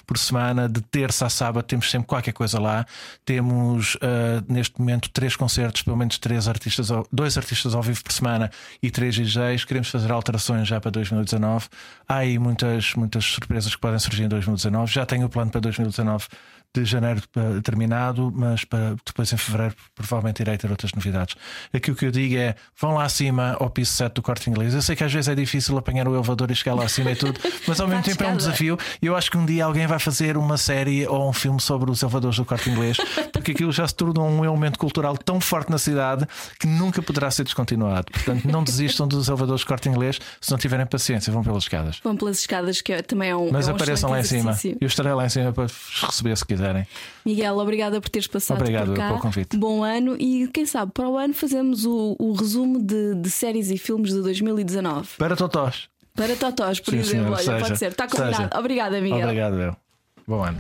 [0.06, 0.68] por semana.
[0.68, 2.86] De terça a sábado temos sempre qualquer coisa lá.
[3.26, 8.12] Temos ah, neste momento três concertos, pelo menos três artistas, dois artistas ao vivo por
[8.12, 8.52] semana
[8.82, 9.66] e três DJs.
[9.66, 11.68] Queremos fazer alterações já para 2019.
[12.08, 14.92] Há aí muitas, muitas surpresas que podem surgir em 2019.
[14.92, 16.28] Já tenho o plano para 2019
[16.76, 17.22] de janeiro
[17.64, 21.36] terminado, mas para depois em fevereiro provavelmente irei ter outras novidades.
[21.74, 24.74] Aqui o que eu digo é: vão lá acima ao piso 7 do corte inglês.
[24.74, 27.16] Eu sei que às vezes é difícil apanhar o elevador e chegar lá acima e
[27.16, 28.38] tudo, mas ao mesmo tempo é um escada.
[28.38, 28.78] desafio.
[29.02, 31.92] E eu acho que um dia alguém vai fazer uma série ou um filme sobre
[31.92, 32.98] os elevadores do corte inglês,
[33.32, 36.26] porque aquilo já se tornou um elemento cultural tão forte na cidade
[36.60, 38.12] que nunca poderá ser descontinuado.
[38.12, 42.00] Portanto, não desistam dos elevadores do corte inglês se não tiverem paciência, vão pelas escadas.
[42.04, 43.52] Vão pelas escadas, que é- também é um.
[43.52, 44.58] Mas é um apareçam lá em cima.
[44.80, 45.68] Eu estarei lá em cima para
[46.02, 46.88] receber se quiserem.
[47.26, 49.08] Miguel, obrigada por teres passado Obrigado por cá.
[49.10, 49.58] pelo convite.
[49.58, 53.70] Bom ano e quem sabe para o ano fazemos o, o resumo de, de séries
[53.72, 55.10] e filmes de 2019.
[55.18, 55.90] Para Totós.
[56.16, 57.12] Para Totós, por Sim, exemplo.
[57.26, 57.92] senhor, Olha, seja, pode ser.
[57.92, 58.36] Está combinado.
[58.36, 58.50] seja.
[58.60, 59.24] Obrigada, Miguel.
[59.24, 59.76] Obrigado, eu.
[60.28, 60.58] Bom ano.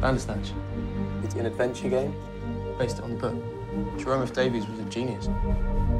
[0.00, 0.52] Bandersnatch,
[1.24, 2.12] It's an adventure game.
[2.78, 3.34] based on the book.
[3.98, 4.32] Jerome F.
[4.32, 5.28] Davies was a genius.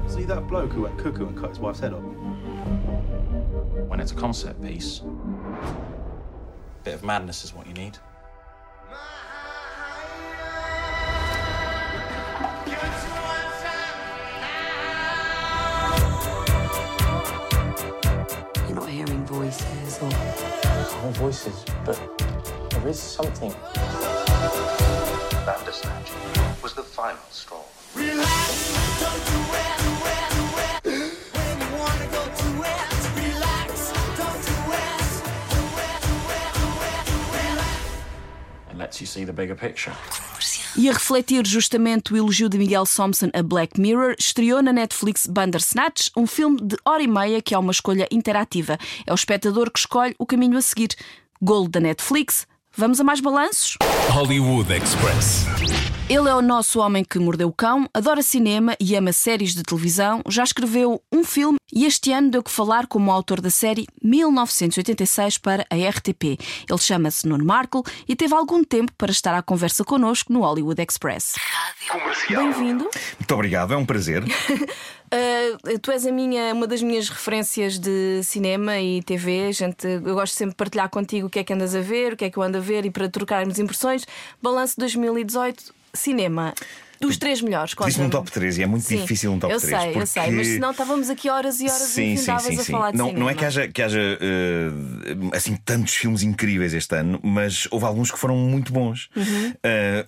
[0.09, 2.03] See that bloke who went cuckoo and cut his wife's head off?
[3.89, 7.99] When it's a concept piece, a bit of madness is what you need.
[21.07, 21.97] No voices, but
[22.71, 23.55] there is something.
[25.47, 26.11] Bandersnatch
[26.61, 27.63] was the final straw.
[38.69, 39.93] It lets you see the bigger picture.
[40.79, 45.27] E a refletir justamente o elogio de Miguel Thompson a Black Mirror, estreou na Netflix
[45.27, 48.77] Bandersnatch, um filme de hora e meia que é uma escolha interativa.
[49.07, 50.91] É o espectador que escolhe o caminho a seguir.
[51.41, 52.47] Golo da Netflix.
[52.77, 53.79] Vamos a mais balanços?
[54.11, 55.47] Hollywood Express.
[56.09, 59.65] Ele é o nosso homem que mordeu o cão, adora cinema e ama séries de
[59.65, 63.89] televisão, já escreveu um filme e este ano deu que falar como autor da série
[64.01, 66.39] 1986 para a RTP.
[66.71, 70.81] Ele chama-se Nuno Markle e teve algum tempo para estar à conversa connosco no Hollywood
[70.81, 71.35] Express.
[72.29, 72.89] Bem-vindo.
[73.19, 74.23] Muito obrigado, é um prazer.
[74.23, 79.53] Uh, tu és a minha, uma das minhas referências de cinema e TV.
[79.53, 82.17] Gente, eu gosto sempre de partilhar contigo o que é que andas a ver, o
[82.17, 84.07] que é que eu ando a ver e para trocarmos impressões.
[84.41, 86.55] Balanço 2018, cinema.
[86.99, 89.61] Dos três melhores, Disse-me um top 3 e é muito Sim, difícil um top eu
[89.61, 89.83] 3.
[89.83, 92.65] sei, eu sei, mas senão estávamos aqui horas e horas Sim, e sim, sim, a
[92.65, 92.73] sim.
[92.73, 93.21] falar de Não, cinema.
[93.25, 97.85] não é que haja, que haja uh, assim tantos filmes incríveis este ano, mas houve
[97.85, 99.11] alguns que foram muito bons.
[99.15, 99.51] Uhum.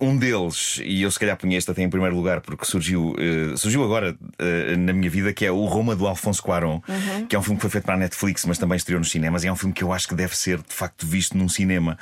[0.01, 3.11] Uh, um deles, e eu se calhar punha este até em primeiro lugar, porque surgiu,
[3.13, 4.17] uh, surgiu agora
[4.79, 7.27] na minha vida, que é o Roma do Alfonso Cuarón, Uhum.
[7.27, 9.45] que é um filme que foi feito para a Netflix, mas também estreou nos cinemas,
[9.45, 11.99] e é um filme que eu acho que deve ser de facto visto num cinema.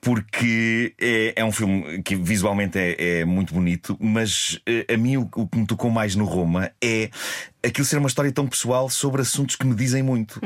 [0.00, 5.16] Porque é, é um filme que visualmente é, é muito bonito, mas eh, a mim
[5.16, 7.10] o, o que me tocou mais no Roma é
[7.68, 10.40] aquilo ser uma história tão pessoal sobre assuntos que me dizem muito.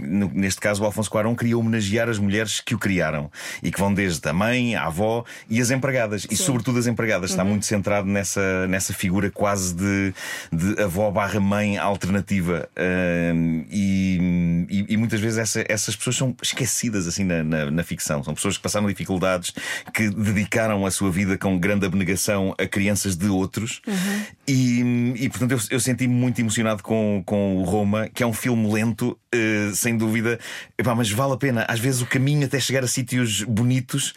[0.00, 3.30] No- Neste caso, o Alfonso Cuarón queria homenagear as mulheres que o criaram
[3.62, 7.30] e que vão desde a mãe, a avó e as empregadas, e sobretudo as empregadas.
[7.30, 10.14] Está muito centrado nessa, nessa figura quase de,
[10.52, 12.68] de avó barra mãe alternativa.
[12.76, 17.82] Ahm, e, e- e muitas vezes essa- essas pessoas são esquecidas assim na, na- na
[17.84, 18.22] ficção.
[18.24, 19.52] São pessoas que passaram dificuldades,
[19.92, 23.80] que dedicaram a sua vida com grande abnegação a crianças de outros.
[24.46, 28.32] E, e, portanto eu, eu senti-me muito emocionado com, com o Roma, que é um
[28.32, 30.38] filme lento, eh, sem dúvida,
[30.78, 31.64] Epá, mas vale a pena.
[31.68, 34.12] Às vezes o caminho até chegar a sítios bonitos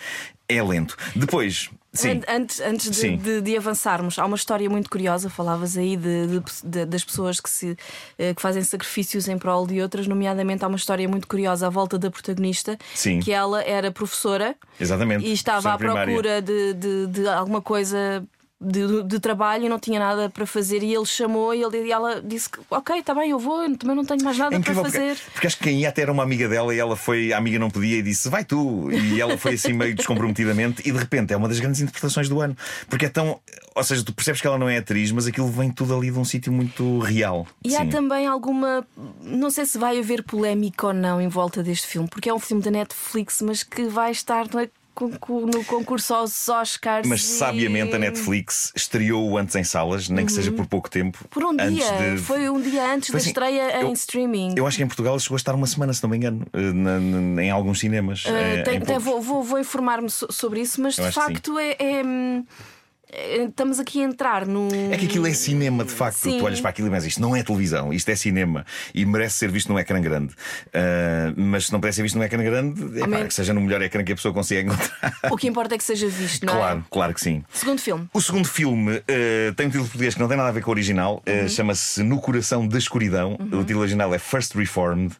[0.49, 0.95] é lento.
[1.15, 1.69] Depois.
[1.93, 2.21] Sim.
[2.27, 5.29] An- Antes, antes de, de- de avançarmos, há uma história muito curiosa.
[5.31, 6.27] Falavas aí de,
[6.63, 7.75] de- das pessoas que, se,
[8.19, 11.69] eh, que fazem sacrifícios em prol de outras, nomeadamente há uma história muito curiosa à
[11.71, 13.19] volta da protagonista, Sim.
[13.19, 15.25] que ela era professora Exatamente.
[15.25, 16.05] e estava à primária.
[16.05, 16.73] procura de,
[17.07, 18.23] de alguma coisa.
[18.59, 21.91] De, de trabalho e não tinha nada para fazer e ele chamou e, ele, e
[21.91, 24.59] ela disse que ok, está bem, eu vou, eu também não tenho mais nada É
[24.59, 25.15] para fazer.
[25.15, 27.37] porque, porque acho que quem ia até era uma amiga dela e ela foi, a
[27.37, 28.91] amiga não podia e disse vai tu.
[28.91, 32.41] E ela foi assim meio descomprometidamente e de repente é uma das grandes interpretações do
[32.41, 32.57] ano.
[32.89, 33.39] Porque é tão.
[33.75, 36.17] Ou seja, tu percebes que ela não é atriz, mas aquilo vem tudo ali de
[36.17, 37.45] um sítio muito real.
[37.63, 37.89] E há Sim.
[37.89, 38.83] também alguma.
[39.21, 42.39] Não sei se vai haver polémica ou não em volta deste filme, porque é um
[42.39, 44.71] filme da Netflix, mas que vai estar concur-
[45.05, 47.07] no concurso aos Oscars.
[47.07, 51.19] Mas e- sabiamente a Netflix estreou-o antes em salas, nem que seja por pouco tempo.
[51.29, 51.67] Por um dia.
[52.15, 54.53] de- Foi um dia antes Foi da assim, estreia eu- em streaming.
[54.57, 56.59] Eu acho que em Portugal chegou a estar uma semana, se não me engano, eh,
[56.73, 58.25] na- na- em alguns cinemas.
[58.25, 61.11] Uh, eh, tem- em tem- vou vou- vou informar-me so- sobre isso, mas Eu de
[61.11, 61.75] facto é.
[61.79, 62.76] é, hum, é,
[63.09, 64.67] Estamos aqui a entrar num.
[64.91, 66.17] É que aquilo é cinema, de facto.
[66.17, 66.39] Sim.
[66.39, 69.35] Tu olhas para aquilo e pensas, isto não é televisão, isto é cinema e merece
[69.37, 70.33] ser visto num ecrã grande.
[70.73, 73.61] Ah, mas se não pudesse ser visto num ecrã grande, é pá, que seja no
[73.61, 75.17] melhor ecrã que a pessoa consiga encontrar.
[75.31, 76.83] O que importa é que seja visto, não claro, é?
[76.91, 77.43] claro que sim.
[77.53, 78.07] Segundo filme.
[78.13, 80.69] O segundo filme eh, tem um título português que não tem nada a ver com
[80.69, 81.49] o original, eh, Uhum.
[81.49, 83.35] chama-se No Coração da Escuridão.
[83.39, 85.15] O título original é First Reformed.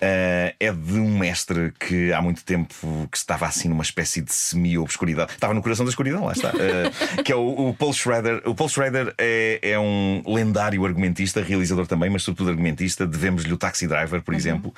[0.00, 2.74] Eh, é de um mestre que há muito tempo
[3.10, 5.32] que estava assim numa espécie de semi-obscuridade.
[5.32, 6.48] Estava no coração da escuridão, lá está.
[6.50, 6.90] Eh,
[7.32, 8.42] que é o, o Paul Schrader.
[8.44, 13.06] O Paul Schrader é, é um lendário argumentista, realizador também, mas sobretudo argumentista.
[13.06, 14.74] Devemos-lhe o Taxi Driver, por exemplo.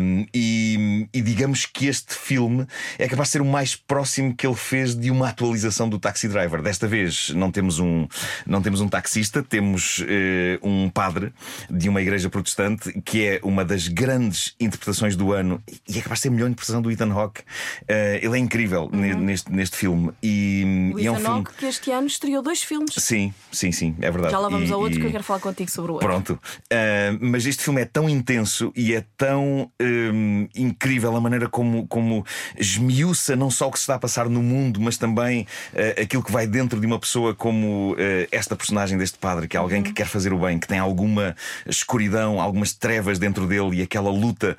[0.00, 2.66] Um, e, e digamos que este filme
[2.98, 6.28] é capaz de ser o mais próximo que ele fez de uma atualização do Taxi
[6.28, 6.62] Driver.
[6.62, 8.08] Desta vez não temos um,
[8.46, 11.32] não temos um taxista, temos eh, um padre
[11.68, 16.20] de uma igreja protestante que é uma das grandes interpretações do ano e é capaz
[16.20, 17.42] de ser a melhor interpretação do Ethan Hawke.
[17.86, 20.12] Eh, ele é incrível ne- neste, neste filme.
[20.22, 21.26] E, e é um filme.
[21.26, 22.94] Hawke, que este ano estreou dois filmes.
[22.96, 24.32] Sim, sim, sim, é verdade.
[24.32, 26.08] Já lá vamos E- ao outro e- que eu quero falar contigo sobre o outro.
[26.08, 26.38] Pronto.
[26.72, 31.86] Ah, mas este filme é tão intenso e é tão hum, incrível a maneira como,
[31.88, 32.24] como
[32.56, 36.22] esmiuça não só o que se está a passar no mundo, mas também ah, aquilo
[36.22, 39.82] que vai dentro de uma pessoa como ah, esta personagem deste padre, que é alguém
[39.82, 41.34] que quer fazer o bem, que tem alguma
[41.66, 44.56] escuridão, algumas trevas dentro dele e aquela luta.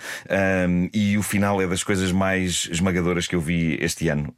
[0.69, 4.33] hum, e o final é das coisas mais esmagadoras que eu vi este ano.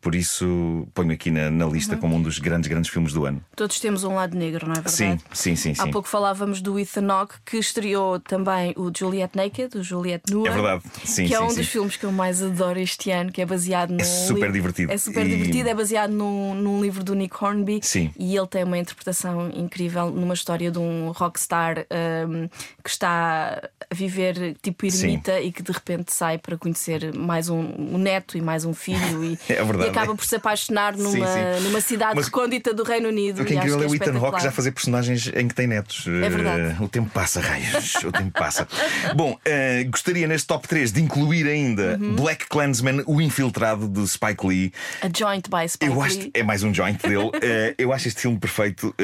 [0.00, 3.40] Por isso ponho aqui na, na lista como um dos grandes, grandes filmes do ano.
[3.54, 4.92] Todos temos um lado negro, não é verdade?
[4.96, 5.70] Sim, sim, sim.
[5.78, 5.90] Há sim.
[5.92, 10.48] pouco falávamos do Ethan Hawke, que estreou também o Juliet Naked, o Juliet Nua.
[10.48, 11.56] É verdade, sim, Que é sim, um sim.
[11.56, 14.04] dos filmes que eu mais adoro este ano, que é baseado num.
[14.04, 14.92] super li- divertido.
[14.92, 17.78] É super E- divertido, é baseado num, num livro do Nick Hornby.
[17.82, 18.10] Sim.
[18.18, 21.86] E ele tem uma interpretação incrível numa história de um rockstar
[22.28, 22.48] um,
[22.82, 27.60] que está a viver tipo ermita e que de repente sai para conhecer mais um,
[27.78, 29.84] um neto e mais um filho e, É verdade.
[29.84, 31.26] e acaba por se apaixonar numa,
[31.62, 33.42] numa cidade Mas- recôndita do Reino Unido.
[33.42, 34.40] O que é incrível é o Ethan Hawke espetacular.
[34.42, 36.06] já fazer personagens em que tem netos.
[36.06, 36.76] É verdade.
[36.80, 37.94] Eh, o tempo passa, raios.
[37.96, 38.66] o tempo passa.
[39.16, 42.16] Bom, eh, gostaria neste top 3 de incluir ainda Uhum.
[42.16, 44.72] Black Klansman, o infiltrado de Spike Lee.
[45.02, 46.30] A Joint by Spike Eu acho Lee.
[46.34, 47.30] é mais um joint dele.
[47.42, 48.94] Eh, eu acho este filme perfeito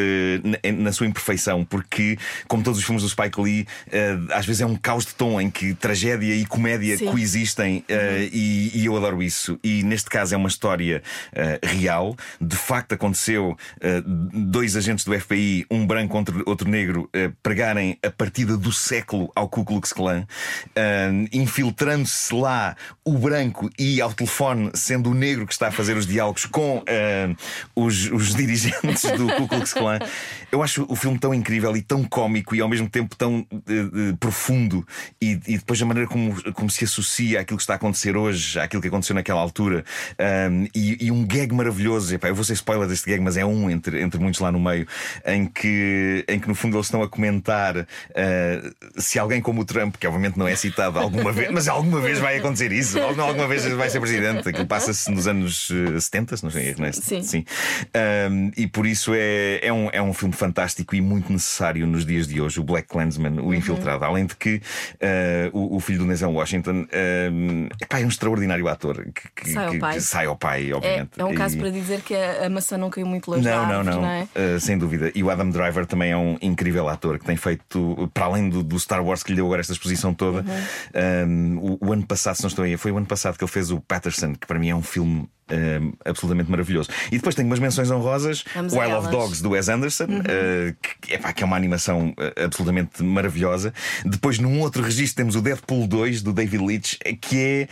[0.45, 2.17] na, na sua imperfeição, porque,
[2.47, 3.67] como todos os filmes do Spike Lee,
[4.33, 7.07] às vezes é um caos de tom em que tragédia e comédia Sim.
[7.07, 9.59] coexistem eh, e, e eu adoro isso.
[9.63, 11.03] E neste caso é uma história
[11.63, 12.17] real.
[12.41, 17.99] De facto, aconteceu eh, dois agentes do FBI, um branco contra outro negro, eh, pregarem
[18.05, 20.27] a partida do século ao Ku Klux Klan,
[20.75, 25.97] eh, infiltrando-se lá o branco e ao telefone, sendo o negro que está a fazer
[25.97, 26.83] os diálogos com
[27.75, 29.99] os, os dirigentes do Ku Klux Klan.
[30.51, 33.73] Eu acho o filme tão incrível e tão cómico e ao mesmo tempo tão eh,
[33.73, 34.87] eh, profundo
[35.21, 38.59] e, e depois a maneira como, como se associa àquilo que está a acontecer hoje,
[38.59, 39.85] àquilo que aconteceu naquela altura
[40.75, 42.15] e, e um gag maravilhoso.
[42.15, 44.61] Epá, eu vou ser spoiler deste gag, mas é um entre, entre muitos lá no
[44.61, 44.87] meio,
[45.25, 47.87] em que, em que no fundo eles estão a comentar uh,
[49.01, 52.19] se alguém como o Trump, que obviamente não é citado alguma vez, mas alguma vez
[52.19, 54.47] vai acontecer isso, alguma, alguma vez vai ser presidente.
[54.49, 56.93] Aquilo passa-se nos anos eh, 70, não sei, não é?
[56.93, 57.45] Sim.
[58.31, 62.05] Um, e por isso é, é, um, é um filme fantástico e muito necessário nos
[62.05, 63.47] dias de hoje, o Black Klansman, Uhum.
[63.49, 64.05] o infiltrado.
[64.05, 64.61] Além de que uh,
[65.59, 66.87] o, o filho do Denzel Washington
[67.33, 70.75] um, epá, é um extraordinário ator que, que- Sai ao que- sai ao pai, É,
[70.75, 71.11] obviamente.
[71.19, 73.51] é um caso E- para dizer que a, a maçã não caiu muito longe não,
[73.51, 74.29] da não, árvore, não, é?
[74.35, 75.11] Uh, sem dúvida.
[75.15, 78.63] E o Adam Driver também é um incrível ator que tem feito, para além do,
[78.63, 80.39] do Star Wars que lhe deu agora esta exposição toda.
[80.39, 81.59] Uhum.
[81.59, 83.51] um, o, o ano passado, se não estou aí, foi o ano passado que ele
[83.51, 85.29] fez o Patterson, que para mim é um filme.
[85.51, 86.91] Um, absolutamente maravilhoso.
[87.11, 89.07] E depois tenho umas menções honrosas: Vamos Wild of.
[89.07, 89.11] Uhum.
[89.13, 93.73] Dogs do Wes Anderson, uh, que, epá, que é uma animação uh, absolutamente maravilhosa.
[94.05, 97.69] Depois, num outro registro, temos o Deadpool 2 do David Leitch, eh, que é.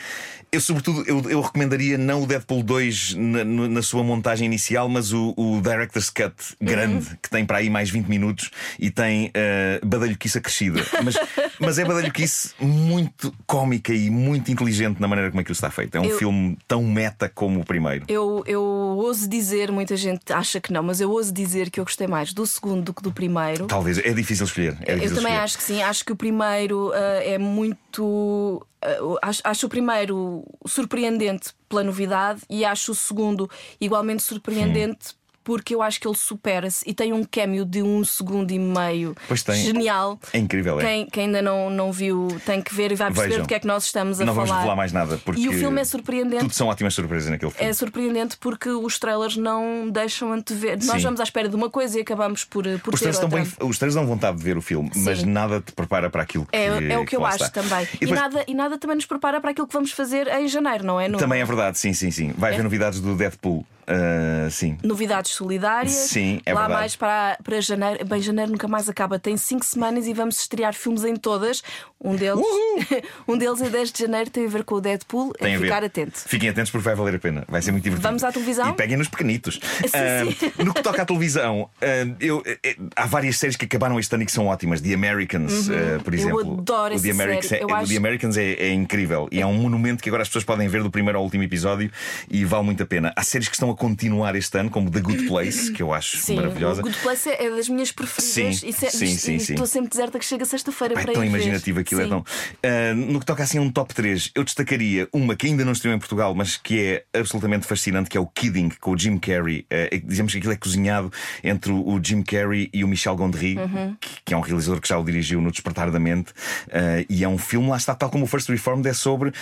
[0.53, 5.13] Eu, sobretudo, eu, eu recomendaria não o Deadpool 2 na, na sua montagem inicial, mas
[5.13, 9.85] o, o Director's Cut grande, que tem para aí mais 20 minutos e tem uh,
[9.85, 10.81] badalhoquice acrescida.
[11.05, 11.17] Mas,
[11.59, 15.97] mas é badalhoquice muito cómica e muito inteligente na maneira como aquilo está feito.
[15.97, 18.05] É um Eu- filme tão meta como primeiro.
[18.09, 21.85] Eu, eu ouso dizer, muita gente acha que não, mas eu ouso dizer que eu
[21.85, 23.67] gostei mais do segundo do que do primeiro.
[23.67, 24.77] Talvez, é difícil escolher.
[24.83, 25.45] É Eu difícil também escolher.
[25.45, 28.67] acho que sim, acho que o primeiro ah, é muito.
[28.83, 33.51] ah, acho, acho o primeiro surpreendente pela novidade e acho o segundo
[33.81, 35.15] igualmente surpreendente.
[35.47, 39.15] Porque eu acho que ele supera-se e tem um cameo de um segundo e meio
[39.29, 39.55] Pois tem.
[39.55, 40.19] genial.
[40.33, 40.83] É incrível, é.
[40.85, 43.45] Quem, quem ainda não, não viu tem que ver e vai perceber Vejam.
[43.45, 44.63] do que é que nós estamos a Não vamos falar.
[44.63, 45.19] revelar mais nada.
[45.25, 46.41] Porque E o filme é surpreendente.
[46.41, 47.71] Tudo são ótimas surpresas naquele filme.
[47.71, 50.79] É surpreendente porque os trailers não deixam antever.
[50.85, 51.03] Nós Sim.
[51.05, 53.29] vamos à espera de uma coisa e acabamos por, por Os ter outra.
[53.29, 55.27] bem, os trailers dão vontade de ver o filme, mas Sim.
[55.27, 57.63] nada te prepara para aquilo que É, é o que eu lá acho está.
[57.63, 57.85] também.
[57.85, 60.49] E E, depois- nada, e nada também nos prepara para aquilo que vamos fazer em
[60.49, 61.07] janeiro, não é?
[61.09, 62.35] No- Também é verdade, sim, sim, sim.
[62.37, 63.65] Vai haver novidades do Deadpool.
[63.87, 64.79] Ah, sim.
[64.83, 65.93] Novidades solidárias.
[65.93, 66.81] Sim, é Lá verdade.
[66.81, 68.05] mais para, para janeiro.
[68.05, 69.19] Bem, janeiro nunca mais acaba.
[69.19, 71.63] Tem cinco semanas e vamos estrear filmes em todas.
[72.03, 72.45] Um deles,
[73.27, 75.33] um deles em 10 de janeiro tem a ver com o Deadpool.
[75.35, 75.65] Tem é a ver.
[75.65, 76.19] ficar atento.
[76.27, 77.45] Fiquem atentos porque vai valer a pena.
[77.49, 78.07] Vai ser muito divertido.
[78.09, 78.69] Vamos à televisão?
[78.71, 79.59] E peguem nos pequenitos.
[79.83, 79.89] Sim,
[80.39, 80.53] sim.
[80.59, 81.87] Ah, no que toca à televisão, ah,
[82.21, 84.81] eu- eh, há várias séries que acabaram este ano e que são ótimas.
[84.81, 86.19] The Americans, ah, por Uhum.
[86.21, 86.59] Eu exemplo.
[86.61, 87.63] adoro o The Americans, série.
[87.71, 90.45] é, acho- The Americans é, é incrível e é um monumento que agora as pessoas
[90.45, 91.91] podem ver do primeiro ao último episódio
[92.31, 93.13] e vale muito a pena.
[93.17, 96.17] Há séries que estão a continuar este ano, como The Good Place, que eu acho
[96.19, 96.81] Sim, maravilhosa.
[96.81, 98.59] o Good Place é das minhas preferidas.
[98.61, 99.53] Sim, e se- sim, sim, sim.
[99.55, 102.11] Estou sempre deserta que chega sexta-feira Pá, é para tão imaginativo aquilo, é Sim.
[102.11, 102.25] tão.
[102.63, 105.73] Ah, no que toca assim a um top 3, eu destacaria uma que ainda não
[105.73, 106.81] estreou em Portugal, mas que
[107.13, 109.67] é absolutamente fascinante, que é o Kidding, com o Jim Carrey.
[109.71, 111.13] É- dizemos que aquilo é cozinhado
[111.45, 113.97] entre o Jim Carrey e o Michel Gondry, Uhum.
[114.01, 116.33] que, que é um realizador que já o dirigiu no Despertar da Mente.
[116.73, 119.33] Ah, e é um filme, lá está, tal como o First Reformed, é sobre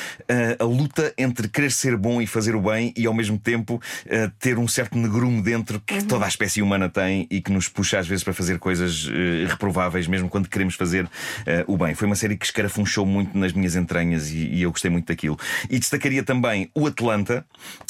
[0.58, 3.80] a luta entre querer ser bom e fazer o bem e ao mesmo tempo
[4.28, 6.06] ter um certo negrume dentro que Uhum.
[6.06, 9.46] toda a espécie humana tem e que nos puxa às vezes para fazer coisas eh,
[9.48, 11.08] reprováveis, mesmo quando queremos fazer
[11.46, 11.94] eh, o bem.
[11.94, 15.38] Foi uma série que escarafunchou muito nas minhas entranhas e, e eu gostei muito daquilo.
[15.70, 17.44] E destacaria também o Atlanta,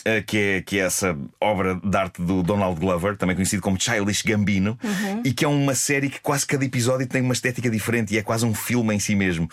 [0.04, 3.80] eh, que, é, que é essa obra de arte do Donald Glover, também conhecido como
[3.80, 4.78] Childish Gambino,
[5.24, 8.22] e que é uma série que quase cada episódio tem uma estética diferente e é
[8.22, 9.48] quase um filme em si mesmo.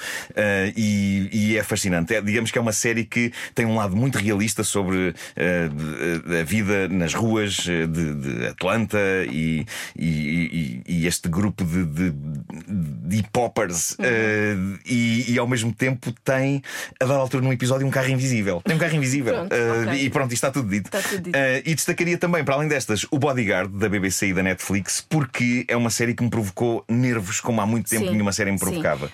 [0.76, 2.14] E, e é fascinante.
[2.14, 6.71] É, digamos que é uma série que tem um lado muito realista sobre a vida
[6.72, 8.98] vida nas ruas de, de Atlanta
[9.30, 9.66] e,
[9.98, 14.06] e, e, este grupo de, de, de hip-hoppers uhum.
[14.06, 16.62] uh, e, e, ao mesmo tempo tem,
[17.00, 18.62] a dada altura num episódio, um carro invisível.
[18.64, 19.34] Tem um carro invisível.
[19.34, 20.06] Pronto, uh, okay.
[20.06, 20.86] E pronto, isto está tudo dito.
[20.86, 21.36] Está tudo dito.
[21.36, 25.66] Uh, e destacaria também, para além destas, o Bodyguard da BBC e da Netflix, porque
[25.68, 28.12] é uma série que me provocou nervos como há muito tempo Sim.
[28.12, 29.12] nenhuma série me provocava.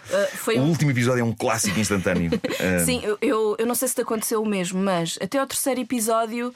[0.47, 0.69] o um...
[0.69, 2.31] último episódio é um clássico instantâneo.
[2.85, 6.53] Sim, eu, eu não sei se te aconteceu o mesmo, mas até ao terceiro episódio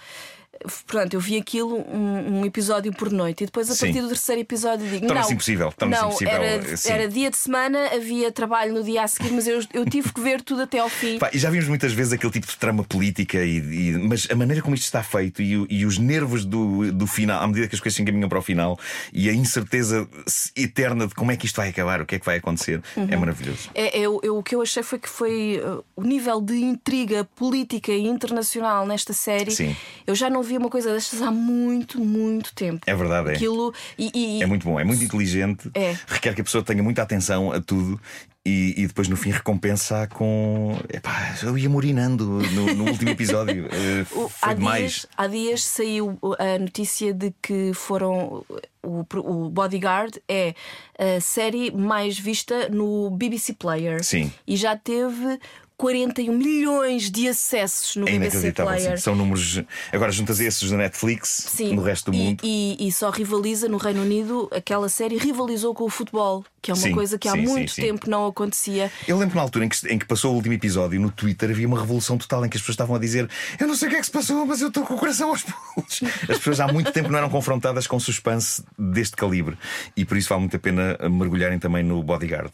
[0.64, 3.86] Portanto, eu vi aquilo um, um, episódio por noite e depois a Sim.
[3.86, 5.74] partir do terceiro episódio digo: não, impossível.
[5.80, 6.34] Não impossível.
[6.34, 10.14] Era, era, dia de semana, havia trabalho no dia a seguir, mas eu, eu tive
[10.14, 11.18] que ver tudo até ao fim.
[11.20, 14.36] Pá, e já vimos muitas vezes aquele tipo de trama política, e, e mas a
[14.36, 17.76] maneira como isto está feito e, e, os nervos do, do final, à medida que
[17.76, 18.78] as coisas se encaminham para o final
[19.12, 20.08] e a incerteza
[20.56, 23.00] eterna de como é que isto vai acabar, o que é que vai acontecer, é
[23.00, 23.08] uhum.
[23.10, 23.70] é maravilhoso.
[23.74, 27.92] É, é, o que eu achei foi que foi uh, o nível de intriga política
[27.92, 29.52] e internacional nesta série.
[29.52, 29.76] Sim.
[30.06, 32.82] Eu já não vi uma coisa destas há muito, muito tempo.
[32.86, 33.34] É verdade, é.
[33.34, 34.44] Aquilo, e, e...
[34.44, 35.96] É muito bom, é muito inteligente, é.
[36.08, 38.00] requer que a pessoa tenha muita atenção a tudo
[38.44, 40.76] e, e, depois no fim recompensa com.
[40.92, 43.70] Epá, eu ia morinando no, no último episódio.
[43.72, 44.82] Eh, foi há demais.
[44.82, 48.44] Dias, há dias saiu a notícia de que foram.
[48.84, 50.56] O, o Bodyguard é
[50.98, 54.04] a série mais vista no BBC Player.
[54.04, 54.32] Sim.
[54.48, 55.40] E já teve
[55.82, 58.98] 41 milhões de acessos no é BBC Player.
[58.98, 59.04] Sim.
[59.04, 59.64] São números.
[59.92, 61.74] Agora juntas esses da Netflix sim.
[61.76, 62.42] no resto do e, mundo.
[62.44, 66.76] E, e, só rivaliza no Reino Unido, aquela série rivalizou com o futebol, que é
[66.76, 68.92] uma sim, coisa que há muito tempo não acontecia.
[69.08, 71.68] Eu lembro na altura em que, em que passou o último episódio no Twitter havia
[71.68, 73.28] uma revolução total em que as pessoas estavam a dizer:
[73.60, 75.30] Eu não sei o que é que se passou, mas eu estou com o coração
[75.30, 76.02] aos pulos.
[76.30, 79.58] As pessoas há muito tempo não eram confrontadas com suspense deste calibre
[79.98, 82.52] e por isso vale muito a pena mergulharem também no Bodyguard.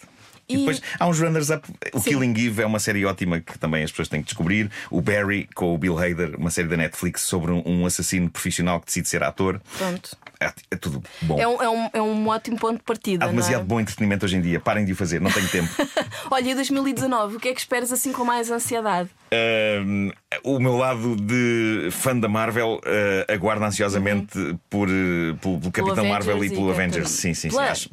[0.49, 1.67] E, e depois há uns runners-up.
[1.93, 2.11] O Sim.
[2.11, 4.71] Killing Eve é uma série ótima que também as pessoas têm que descobrir.
[4.89, 8.87] O Barry, com o Bill Hader, uma série da Netflix sobre um assassino profissional que
[8.87, 9.61] decide ser ator.
[9.77, 10.17] Pronto.
[10.39, 11.39] É, é tudo bom.
[11.39, 13.25] É um, é, um, é um ótimo ponto de partida.
[13.25, 13.65] Há demasiado é?
[13.65, 14.59] bom entretenimento hoje em dia.
[14.59, 15.69] Parem de o fazer, não tenho tempo.
[16.29, 19.09] Olha, 2019, o que é que esperas assim com mais ansiedade?
[19.29, 20.13] Uh,
[20.43, 24.59] o meu lado de fã da Marvel uh, aguarda ansiosamente uhum.
[24.69, 27.09] por, uh, pelo, pelo Capitão Marvel e pelo Avengers.
[27.09, 27.59] Sim, sim, sim.
[27.59, 27.89] Acho,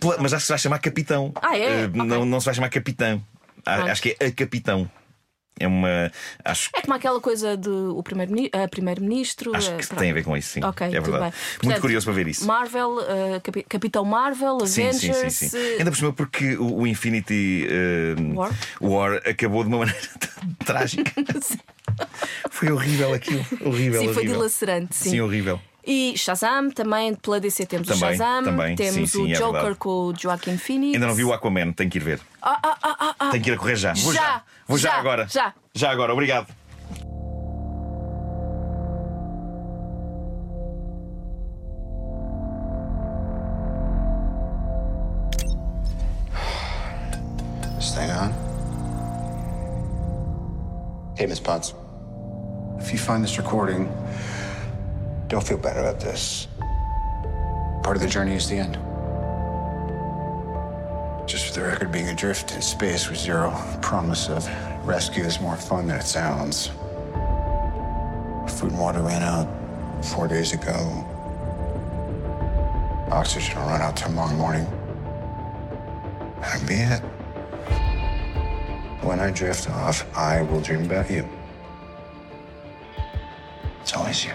[0.00, 1.32] pela, mas acho que se vai chamar Capitão.
[1.40, 1.84] Ah, é?
[1.84, 2.02] Okay.
[2.02, 3.22] Não, não se vai chamar Capitão.
[3.64, 4.90] Acho que é a Capitão.
[5.58, 6.10] É uma.
[6.44, 8.68] Acho é como aquela coisa do primeiro-ministro.
[8.70, 10.00] Primeiro acho que pronto.
[10.00, 10.64] tem a ver com isso, sim.
[10.64, 11.34] Okay, é verdade.
[11.34, 12.46] Portanto, Muito curioso para ver isso.
[12.46, 15.00] Marvel, uh, Capitão Marvel, Avengers.
[15.00, 15.76] Sim, sim, sim, sim.
[15.78, 18.52] Ainda por cima, porque o, o Infinity uh, War?
[18.80, 19.22] War?
[19.28, 20.00] acabou de uma maneira
[20.64, 21.12] trágica.
[22.50, 23.44] foi horrível aquilo.
[23.60, 23.72] Horrível.
[24.00, 24.14] Sim, horrível.
[24.14, 24.96] foi dilacerante.
[24.96, 25.10] Sim.
[25.10, 25.60] sim, horrível.
[25.84, 28.76] E Shazam, também pela DC temos também, o Shazam, também.
[28.76, 29.78] temos sim, sim, o é Joker verdade.
[29.78, 30.94] com o Joaquin Phoenix.
[30.94, 32.20] Ainda não vi o Aquaman, tenho que ir ver.
[32.40, 33.92] Ah, ah, ah, ah, Tenho que ir a correr já.
[33.94, 34.20] Vou já.
[34.20, 34.42] já.
[34.68, 35.26] Vou já, já agora.
[35.28, 35.54] Já.
[35.74, 36.46] Já agora, obrigado.
[47.80, 48.32] Stay on.
[51.16, 51.74] Hey, Miss Potts.
[52.80, 53.88] If you find this recording,
[55.32, 56.46] don't feel bad about this.
[57.82, 58.74] Part of the journey is the end.
[61.26, 64.46] Just for the record, being adrift in space with zero promise of
[64.86, 66.66] rescue is more fun than it sounds.
[68.58, 69.48] Food and water ran out
[70.04, 70.74] four days ago.
[73.10, 74.66] Oxygen will run out tomorrow morning.
[76.42, 77.00] That'll be it.
[79.02, 81.26] When I drift off, I will dream about you.
[83.80, 84.32] It's always you.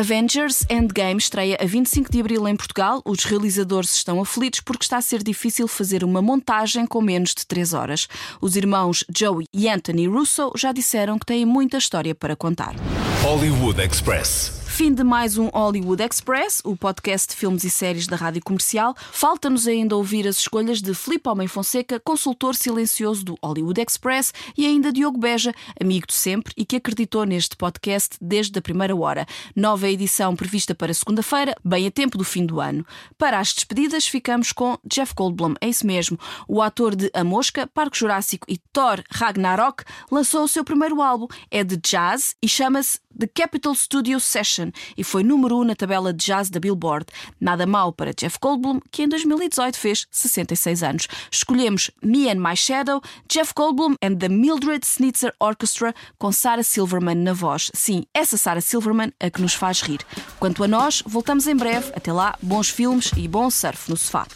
[0.00, 3.02] Avengers Endgame estreia a 25 de abril em Portugal.
[3.04, 7.46] Os realizadores estão aflitos porque está a ser difícil fazer uma montagem com menos de
[7.46, 8.08] 3 horas.
[8.40, 12.74] Os irmãos Joey e Anthony Russo já disseram que têm muita história para contar.
[13.22, 14.59] Hollywood Express.
[14.80, 18.94] Fim de mais um Hollywood Express, o podcast de filmes e séries da Rádio Comercial.
[19.12, 24.64] Falta-nos ainda ouvir as escolhas de Filipe Homem Fonseca, consultor silencioso do Hollywood Express, e
[24.64, 29.26] ainda Diogo Beja, amigo de sempre e que acreditou neste podcast desde a primeira hora.
[29.54, 32.82] Nova edição prevista para segunda-feira, bem a tempo do fim do ano.
[33.18, 36.18] Para as despedidas, ficamos com Jeff Goldblum, é isso mesmo.
[36.48, 41.26] O ator de A Mosca, Parque Jurássico e Thor Ragnarok lançou o seu primeiro álbum.
[41.50, 45.76] É de jazz e chama-se The Capitol Studio Session e foi número 1 um na
[45.76, 47.04] tabela de jazz da Billboard.
[47.38, 51.06] Nada mal para Jeff Goldblum, que em 2018 fez 66 anos.
[51.30, 57.16] Escolhemos Me and My Shadow, Jeff Goldblum and the Mildred Snitzer Orchestra, com Sarah Silverman
[57.16, 57.70] na voz.
[57.74, 60.00] Sim, essa Sarah Silverman a que nos faz rir.
[60.38, 61.92] Quanto a nós, voltamos em breve.
[61.94, 64.26] Até lá, bons filmes e bom surf no sofá.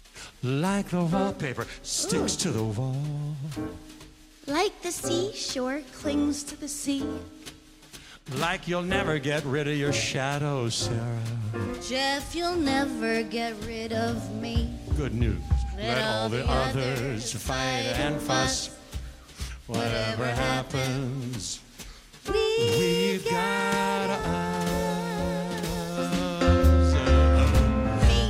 [0.43, 2.95] Like the wallpaper sticks to the wall.
[4.45, 7.03] Like the seashore clings to the sea.
[8.33, 11.21] Like you'll never get rid of your shadow, Sarah.
[11.87, 14.73] Jeff, you'll never get rid of me.
[14.97, 15.41] Good news.
[15.77, 18.75] Let all the others fight and fuss.
[19.67, 21.59] Whatever happens,
[22.27, 22.33] We
[22.79, 24.75] we've got us.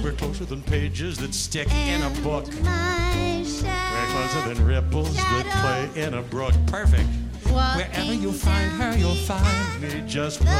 [0.03, 2.45] We're closer than pages that stick in a book.
[2.63, 5.45] My We're closer than ripples that
[5.93, 6.53] play in a brook.
[6.67, 7.07] Perfect.
[7.55, 10.03] Wherever you find her, you'll find me.
[10.05, 10.51] Just look.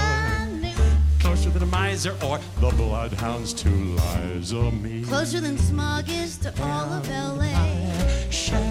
[1.20, 5.04] Closer than a miser or the bloodhounds to Liza me.
[5.04, 7.52] Closer than smog is to all of LA.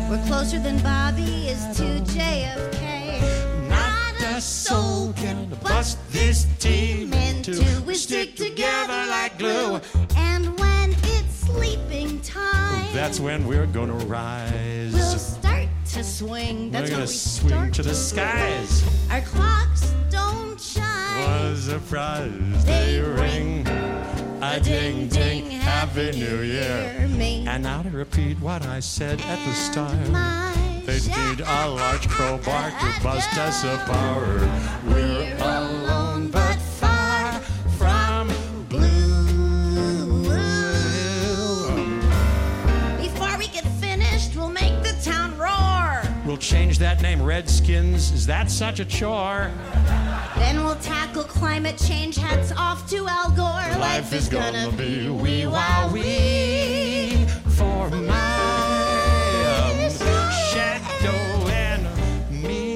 [0.08, 3.68] We're closer than Bobby is to JFK.
[3.68, 9.80] Not a soul can bust this team into we stick together like glue.
[10.16, 14.92] And when it's sleeping time, That's when we're gonna we'll rise.
[15.12, 15.43] to
[16.04, 16.70] swing.
[16.70, 18.84] That's We're gonna we swing start to the skies.
[19.10, 21.20] Our clocks don't shine.
[21.20, 23.66] What a surprise they ring.
[24.42, 27.08] A ding ding, Happy New Year.
[27.08, 27.46] Me.
[27.48, 29.96] And now to repeat what I said at the start.
[30.84, 34.42] They need a large crowbar to bust us apart.
[34.84, 35.93] We're alone
[46.34, 48.10] We'll change that name, Redskins.
[48.10, 49.52] Is that such a chore?
[50.34, 52.16] Then we'll tackle climate change.
[52.16, 53.78] Hats off to Al Gore.
[53.78, 58.10] Life is gonna be wee wow wee for my
[59.60, 59.90] um,
[60.50, 61.86] shadow and
[62.42, 62.74] me.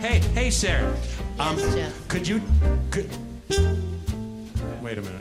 [0.00, 0.96] Hey, hey, Sarah.
[1.38, 2.08] Um, Yes, Jeff.
[2.08, 2.40] could you?
[2.90, 3.10] Could,
[4.80, 5.20] wait a minute.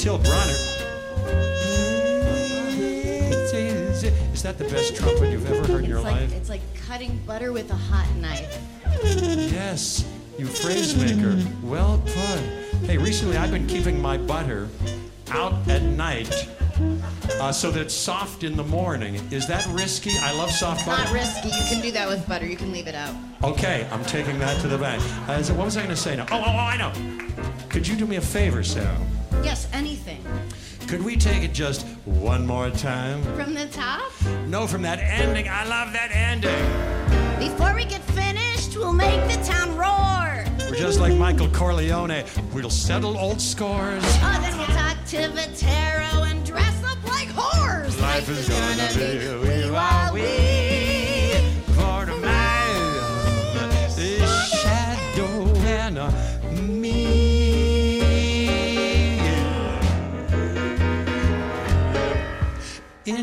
[0.00, 0.52] Till Bronner.
[4.32, 6.32] Is that the best trumpet you've ever heard in your like, life?
[6.34, 8.58] it's like cutting butter with a hot knife.
[9.04, 10.08] Yes,
[10.38, 11.38] you phrase maker.
[11.62, 12.40] Well put.
[12.86, 14.68] Hey, recently I've been keeping my butter
[15.28, 16.48] out at night
[17.40, 19.16] uh, so that it's soft in the morning.
[19.30, 20.12] Is that risky?
[20.22, 21.04] I love soft butter.
[21.04, 21.48] Not risky.
[21.48, 22.46] You can do that with butter.
[22.46, 23.14] You can leave it out.
[23.44, 25.02] Okay, I'm taking that to the bank.
[25.28, 26.26] Uh, what was I going to say now?
[26.30, 27.29] Oh, oh, oh, I know.
[27.70, 28.98] Could you do me a favor, Sarah?
[29.44, 30.24] Yes, anything.
[30.88, 33.22] Could we take it just one more time?
[33.36, 34.10] From the top?
[34.48, 35.48] No, from that ending.
[35.48, 36.50] I love that ending.
[37.38, 40.44] Before we get finished, we'll make the town roar.
[40.68, 42.24] We're just like Michael Corleone.
[42.52, 44.02] We'll settle old scores.
[44.04, 48.00] Oh, then we'll talk to Vitero and dress up like whores.
[48.00, 50.49] Life is gonna be wee wah wee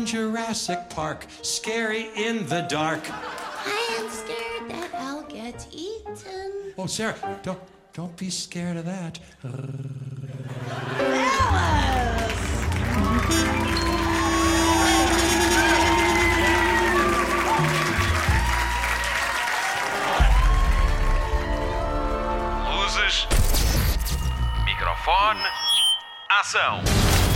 [0.08, 3.00] Jurassic Park, scary in the dark.
[3.10, 6.72] I am scared that I'll get eaten.
[6.78, 7.58] Oh, Sarah, don't
[7.92, 9.18] don't be scared of that.
[22.64, 23.26] Luzes.
[24.64, 25.44] Microfone.
[26.30, 27.27] Ação.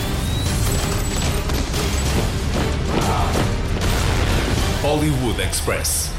[4.82, 6.11] Hollywood Express.